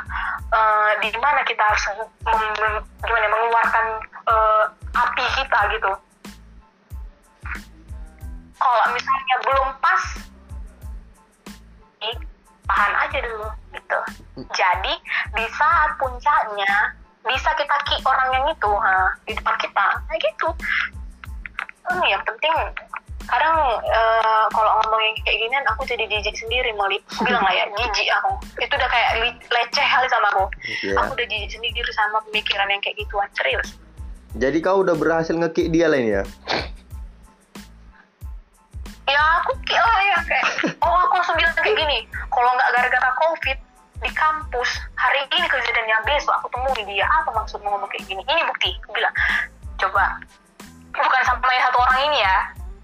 [0.50, 1.84] eh, di mana kita harus
[2.24, 3.86] mem- mem- gimana mengeluarkan
[4.26, 4.64] eh,
[4.96, 5.92] api kita gitu.
[8.60, 10.02] Kalau misalnya belum pas
[12.70, 13.98] tahan aja dulu gitu.
[14.54, 14.94] Jadi
[15.34, 16.72] di saat puncaknya
[17.26, 20.48] bisa kita ki orang yang itu ha, di depan kita kayak gitu.
[21.90, 22.54] Hmm, yang penting
[23.30, 26.90] kadang eh, kalau ngomongin kayak ginian aku jadi jijik sendiri mau
[27.22, 28.32] bilang lah ya jijik aku.
[28.62, 29.10] Itu udah kayak
[29.50, 30.44] leceh kali sama aku.
[30.86, 30.94] Iya.
[31.02, 33.78] aku udah jijik sendiri sama pemikiran yang kayak gituan serius.
[34.38, 36.24] Jadi kau udah berhasil ngekick dia lain ya?
[39.10, 40.44] Ya aku lah ya kayak
[40.80, 41.98] oh aku langsung bilang kayak gini
[42.30, 43.58] kalau nggak gara-gara covid
[44.00, 48.22] di kampus hari ini kejadiannya besok aku temui dia apa maksudmu ngomong kayak gini?
[48.24, 49.12] Ini bukti aku bilang
[49.76, 50.16] coba
[50.90, 52.38] bukan sama yang satu orang ini ya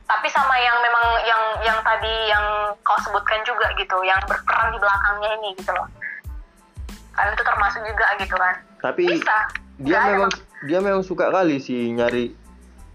[0.07, 2.45] tapi sama yang memang yang yang tadi yang
[2.87, 5.89] kau sebutkan juga gitu yang berperan di belakangnya ini gitu loh.
[7.11, 8.55] Kalian itu termasuk juga gitu kan?
[8.87, 9.39] Tapi bisa.
[9.83, 12.31] dia ada memang mak- dia memang suka kali sih nyari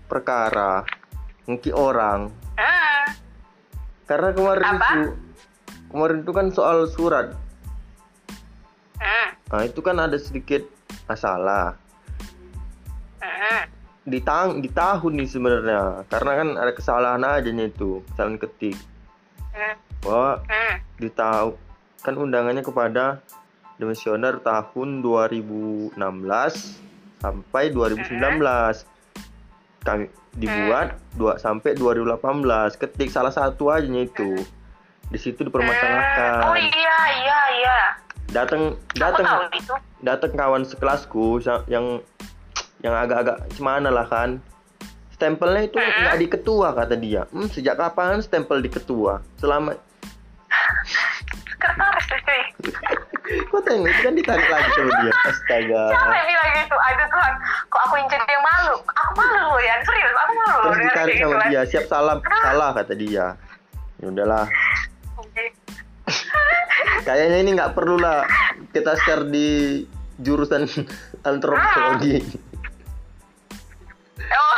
[0.08, 0.88] perkara
[1.52, 2.32] ngeki orang.
[2.56, 3.04] hmm,
[4.12, 4.76] Karena kemarin Apa?
[4.92, 5.00] itu
[5.88, 7.32] kemarin itu kan soal surat.
[9.00, 10.68] hmm, Nah, itu kan ada sedikit
[11.08, 11.80] masalah.
[13.24, 13.62] hmm,
[14.04, 16.04] Di tang di tahun nih sebenarnya.
[16.12, 18.76] Karena kan ada kesalahan aja nya itu, kesalahan ketik.
[19.56, 20.76] hmm, Bahwa hmm.
[21.00, 21.56] di tahu
[22.04, 23.24] kan undangannya kepada
[23.80, 25.96] demisioner tahun 2016
[27.24, 28.91] sampai 2019
[29.82, 32.18] kami dibuat dua sampai 2018
[32.78, 34.38] ketik salah satu aja itu.
[35.12, 37.40] Di situ Hmm, oh dipermasalahkan iya iya.
[37.52, 37.80] Iya
[38.32, 39.28] datang datang
[40.00, 42.00] datang kawan sekelasku yang
[42.80, 44.40] yang agak-agak gimana lah kan.
[45.14, 46.00] Stempelnya itu Hmm.
[46.08, 47.28] nggak di ketua kata dia.
[47.30, 49.76] Hmm, sejak kapan stempel di ketua selama
[51.52, 52.44] sekretaris tuh cuy
[53.32, 55.14] kok tengok itu kan ditarik lagi sama dia?
[55.24, 55.84] Astaga.
[55.88, 56.76] Siapa yang bilang gitu?
[56.76, 57.34] Aduh Tuhan.
[57.72, 58.76] Kok aku yang jadi yang malu
[59.14, 61.62] malu loh ya serius aku malu loh terus dengar ditarik sama dia.
[61.66, 63.26] Siap salah salah kata dia.
[63.98, 64.46] Ya udahlah.
[64.48, 65.48] Kan.
[67.06, 68.26] kayaknya ini nggak perlu lah
[68.72, 69.82] kita share di
[70.18, 70.66] jurusan
[71.30, 72.18] antropologi.
[74.22, 74.58] Oh.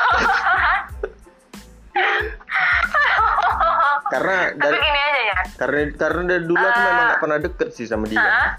[4.10, 5.38] karena tapi dari gini aja ya.
[5.58, 6.86] karena karena dari dulu aku Ah.
[6.86, 8.20] memang nggak pernah deket sih sama dia.
[8.22, 8.50] Hah?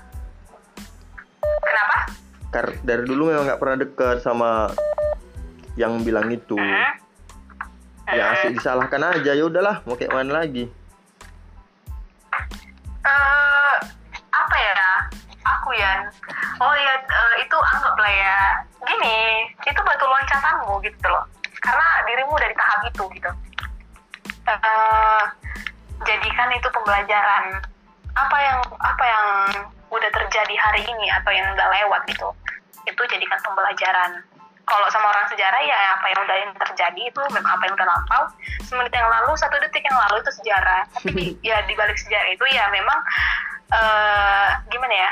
[1.60, 1.96] kenapa?
[2.50, 4.70] Kar- dari dulu memang nggak pernah deket sama
[5.74, 6.58] yang bilang itu.
[6.58, 6.94] Hah?
[8.12, 9.32] ya asik disalahkan aja.
[9.32, 10.68] Ya udahlah mau kayak mana lagi?
[13.04, 13.74] Eh
[14.30, 14.82] apa ya?
[15.44, 15.92] Aku ya
[16.60, 18.38] oh ya eh, itu anggaplah ya.
[18.84, 21.24] Gini itu batu loncatanmu gitu loh.
[21.64, 23.30] Karena dirimu udah di tahap itu gitu.
[24.52, 25.22] Eh
[26.04, 27.44] jadikan itu pembelajaran.
[28.14, 29.26] Apa yang apa yang
[29.90, 32.28] udah terjadi hari ini atau yang udah lewat gitu.
[32.84, 34.33] Itu jadikan pembelajaran
[34.64, 37.88] kalau sama orang sejarah ya apa yang udah yang terjadi itu memang apa yang udah
[37.88, 38.22] lampau.
[38.64, 40.82] Semenit yang lalu satu detik yang lalu itu sejarah.
[40.88, 42.98] Tapi ya di balik sejarah itu ya memang
[43.72, 45.10] eh gimana ya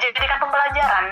[0.00, 1.06] jadikan pembelajaran.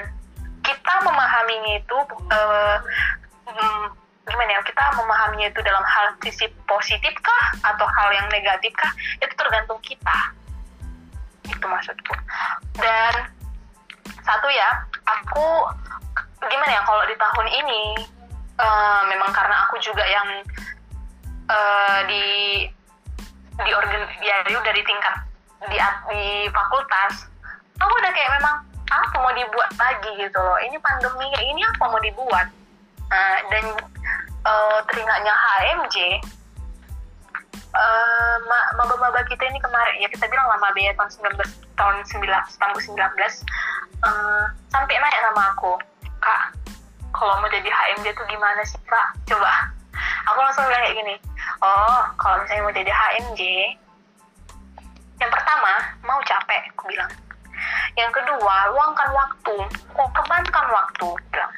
[0.63, 1.99] Kita memahaminya itu
[2.33, 3.85] mm,
[4.23, 8.93] gimana ya kita memahaminya itu dalam hal sisi positif kah atau hal yang negatif kah
[9.21, 10.19] itu tergantung kita.
[11.45, 12.15] Itu maksudku.
[12.81, 13.29] Dan
[14.23, 14.71] satu ya
[15.05, 15.47] aku
[16.49, 17.83] gimana ya kalau di tahun ini
[18.59, 20.29] eh, memang karena aku juga yang
[21.51, 22.25] eh, di
[23.53, 25.17] di organ ya di tingkat
[25.71, 25.79] di
[26.11, 27.29] di fakultas
[27.79, 28.57] aku udah kayak memang
[28.93, 30.21] apa mau dibuat lagi?
[30.21, 30.61] gitu loh.
[30.61, 32.47] Ini pandemi kayak ini apa mau dibuat?
[33.09, 33.65] Nah, dan
[34.45, 35.97] eh, teringatnya HMJ
[38.53, 41.41] ma- maba-maba kita ini kemarin ya kita bilang lama ya tahun 19
[41.77, 45.73] tahun 19 tahun 19 eh, sampai nanya sama aku
[46.23, 46.55] kak
[47.13, 49.75] kalau mau jadi HMJ tuh gimana sih kak coba.
[50.31, 51.15] Aku langsung bilang kayak gini
[51.61, 53.43] oh kalau misalnya mau jadi HMJ
[55.21, 55.73] yang pertama
[56.07, 57.11] mau capek aku bilang.
[57.95, 59.57] Yang kedua luangkan waktu
[59.95, 61.53] korbankan waktu bilang.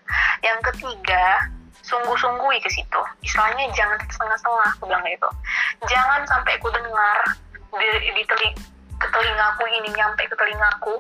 [0.45, 1.49] Yang ketiga
[1.85, 3.01] sungguh-sungguhi ke situ.
[3.25, 5.31] Istilahnya jangan setengah-setengah aku bilang gitu.
[5.89, 7.19] Jangan sampai aku dengar
[7.77, 8.55] di, di teling,
[9.01, 10.95] ke telingaku ini nyampe ke telingaku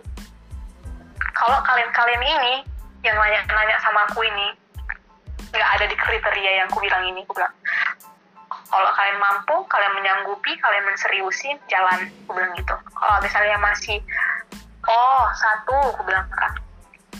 [1.34, 2.54] kalau kalian-kalian ini
[3.04, 4.48] yang nanya-nanya sama aku ini
[5.54, 7.54] nggak ada di kriteria yang aku bilang ini aku bilang
[8.72, 12.74] kalau kalian mampu kalian menyanggupi kalian menseriusin jalan aku bilang gitu.
[12.96, 14.00] Kalau misalnya masih
[14.88, 16.26] oh satu aku bilang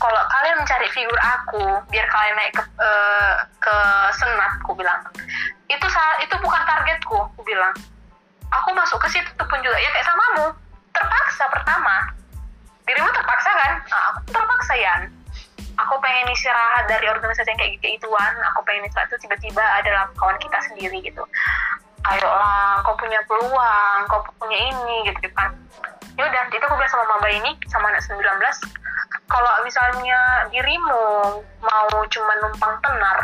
[0.01, 1.63] kalau kalian mencari figur aku
[1.93, 3.77] biar kalian naik ke eh, ke
[4.19, 4.99] senat aku bilang.
[5.71, 5.87] Itu
[6.25, 7.75] itu bukan targetku aku bilang.
[8.63, 10.47] Aku masuk ke situ pun juga ya kayak samamu.
[10.95, 12.11] Terpaksa pertama.
[12.85, 13.73] Dirimu terpaksa kan?
[13.89, 14.95] Nah, aku terpaksa ya
[15.75, 20.39] aku pengen istirahat dari organisasi yang kayak gituan aku pengen istirahat itu tiba-tiba adalah kawan
[20.39, 21.23] kita sendiri gitu.
[22.05, 25.51] Ayolah kau punya peluang kau punya ini gitu kan.
[26.15, 28.21] Ya udah itu aku bilang sama maba ini sama anak 19
[29.27, 31.05] kalau misalnya dirimu
[31.43, 33.19] mau cuma numpang tenar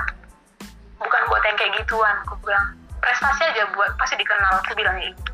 [0.98, 2.74] bukan buat yang kayak gituan aku bilang.
[3.00, 5.32] Prestasi aja buat pasti dikenal aku bilang gitu.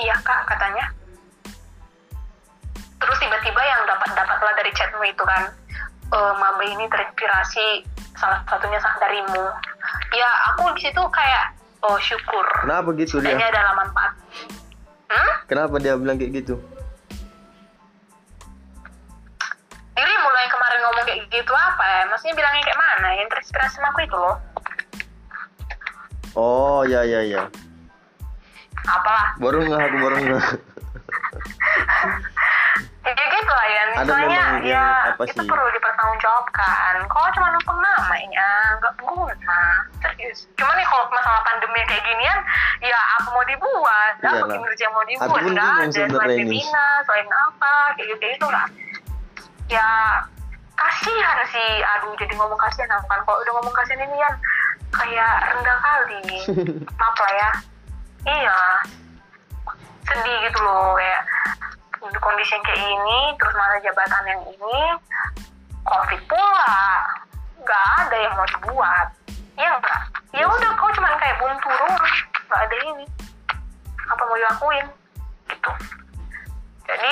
[0.00, 1.01] Iya kak katanya
[3.06, 5.50] terus tiba-tiba yang dapat dapatlah dari chatmu itu kan
[6.12, 7.66] e, maba ini terinspirasi
[8.16, 9.44] salah satunya darimu.
[10.14, 11.44] Ya aku di situ kayak
[11.82, 12.46] oh syukur.
[12.62, 13.34] Kenapa gitu dia?
[13.34, 14.12] Ada manfaat.
[15.12, 15.44] Hmm?
[15.44, 16.56] kenapa dia bilang kayak gitu?
[19.92, 22.00] Diri mulai kemarin ngomong kayak gitu apa ya?
[22.08, 23.08] Maksudnya bilangnya kayak mana?
[23.20, 24.36] Yang terinspirasi sama aku itu loh.
[26.32, 27.42] Oh ya ya ya.
[28.88, 29.36] Apalah.
[29.36, 30.46] Baru nggak aku baru nggak
[33.14, 35.48] kayak gitu lah ya misalnya ya apa itu sih?
[35.48, 36.94] perlu dipertanggungjawabkan.
[37.06, 38.48] Kalau cuma numpang namanya
[38.80, 39.62] nggak guna.
[40.02, 40.48] Serius.
[40.56, 42.38] Cuman nih kalau masalah pandemi kayak ginian
[42.82, 44.14] ya apa mau dibuat?
[44.22, 44.48] Apa Iyalah.
[44.50, 45.28] kinerja mau dibuat?
[45.28, 48.66] Aku pun nggak ada selain pimpinan selain apa kayak gitu kayak gitu lah
[49.70, 49.88] ya
[50.76, 51.72] kasihan sih.
[51.96, 54.34] Aduh jadi ngomong kasihan kan kalau udah ngomong kasihan ini kan
[54.92, 56.22] kayak rendah kali.
[57.00, 57.50] Maaf lah ya.
[58.22, 58.60] Iya.
[60.02, 61.22] Sedih gitu loh kayak
[62.10, 64.78] kondisi yang kayak ini terus masa jabatan yang ini
[65.86, 66.74] covid pula
[67.62, 69.08] nggak ada yang mau dibuat.
[69.54, 72.04] Ya enggak ya udah kau cuman kayak buntu doang
[72.50, 73.04] nggak ada ini.
[74.10, 74.86] Apa mau dilakuin?
[75.46, 75.72] Gitu.
[76.90, 77.10] Jadi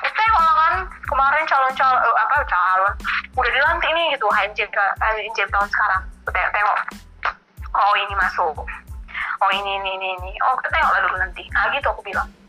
[0.00, 0.74] kita lah kan
[1.04, 2.94] kemarin calon calon apa calon
[3.36, 6.02] udah dilantik nih gitu HMJ ke- HMJ tahun sekarang.
[6.30, 6.78] Tengok tengok.
[7.76, 8.56] Oh ini masuk.
[9.40, 10.32] Oh ini ini ini ini.
[10.48, 11.44] Oh kita tengok lah dulu nanti.
[11.52, 12.39] Nah gitu aku bilang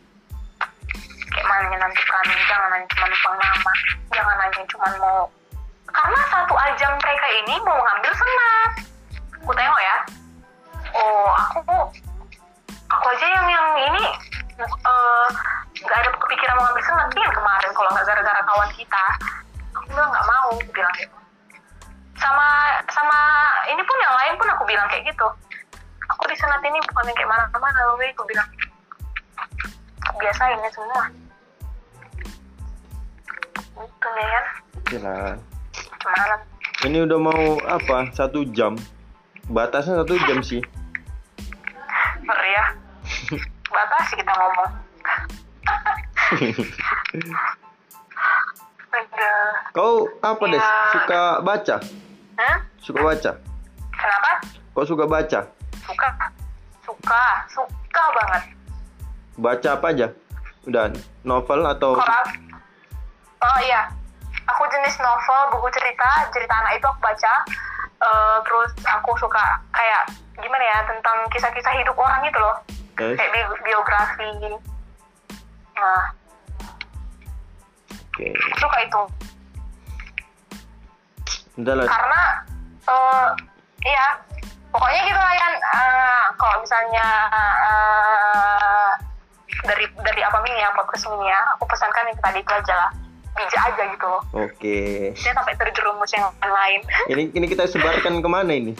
[1.31, 3.73] kayak menentukan jangan hanya cuma numpang nama
[4.11, 5.23] jangan hanya cuma mau.
[5.91, 8.71] Karena satu ajang mereka ini mau ngambil senat.
[9.41, 9.97] Aku tengok ya.
[10.95, 11.59] Oh aku
[12.91, 14.03] aku aja yang yang ini
[14.61, 15.27] eh,
[15.81, 17.07] nggak ada kepikiran mau ngambil senat.
[17.15, 19.05] Dia kemarin kalau nggak gara-gara kawan kita.
[19.75, 20.95] Aku bilang nggak mau aku bilang.
[20.99, 21.15] Gitu
[22.21, 23.19] sama sama
[23.65, 25.27] ini pun yang lain pun aku bilang kayak gitu.
[26.13, 28.45] Aku di senat ini bukan yang kayak mana-mana loh aku bilang.
[30.21, 31.20] Biasa ini semua
[33.79, 34.45] itu nih kan
[34.89, 36.35] gimana
[36.81, 38.09] ini udah mau apa?
[38.09, 38.73] Satu jam.
[39.45, 40.65] Batasnya satu jam sih.
[42.25, 42.65] Ya
[43.69, 44.71] batasi kita ngomong.
[49.77, 50.73] Kau apa deh Ya.
[50.89, 51.75] suka baca?
[52.41, 52.57] Hah?
[52.81, 53.31] suka baca?
[53.93, 54.31] Kenapa?
[54.73, 55.39] Kau suka baca?
[55.85, 56.09] Suka.
[56.81, 57.23] Suka.
[57.45, 58.43] Suka banget.
[59.37, 60.07] Baca apa aja?
[60.65, 60.89] Udah
[61.21, 62.50] novel atau Koran
[63.41, 63.89] oh iya.
[64.49, 67.33] Aku jenis novel buku cerita cerita anak itu aku baca.
[68.01, 70.09] Eh, terus aku suka kayak
[70.41, 72.55] gimana ya tentang kisah-kisah hidup orang gitu loh.
[72.97, 74.29] Eh, kayak bi- biografi.
[75.77, 76.05] Nah.
[78.11, 78.27] Oke.
[78.57, 79.01] Suka itu.
[81.61, 82.21] Udah lah karena
[82.89, 83.27] eh
[83.85, 84.07] iya.
[84.71, 85.53] Pokoknya gitu lah Yan.
[85.61, 87.07] Eh, kalau misalnya
[87.69, 88.91] eh,
[89.61, 92.91] dari dari apa mini ya podcast mini ya aku pesankan yang tadi itu aja lah
[93.37, 94.21] aja gitu loh.
[94.35, 95.11] Oke.
[95.15, 96.79] Dia sampai terjerumus yang lain.
[97.09, 98.73] Ini ini kita sebarkan ke mana ini?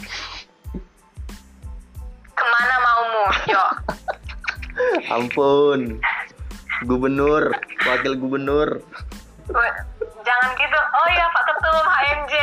[2.32, 3.64] Ke mana maumu yo
[5.16, 5.80] ampun.
[6.84, 7.54] Gubernur
[7.86, 8.82] wakil gubernur.
[10.22, 10.78] Jangan gitu.
[10.78, 12.34] Oh iya pak ketum HMJ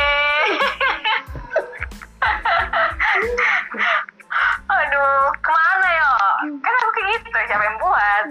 [4.70, 6.12] aduh ke mana yo
[6.62, 8.26] kan aku kayak gitu siapa yang buat?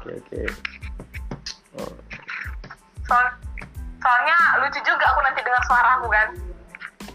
[0.00, 0.40] Oke oke.
[0.48, 0.83] oh,
[3.04, 3.26] Soal,
[4.00, 6.28] soalnya lucu juga aku nanti dengar suara aku kan?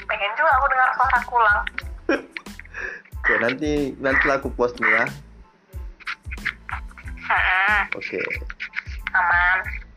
[0.09, 1.61] Pengen juga aku dengar suara aku ulang.
[3.19, 5.05] Oke nanti nanti aku post nih ya.
[7.93, 8.21] Oke.
[9.13, 9.88] Aman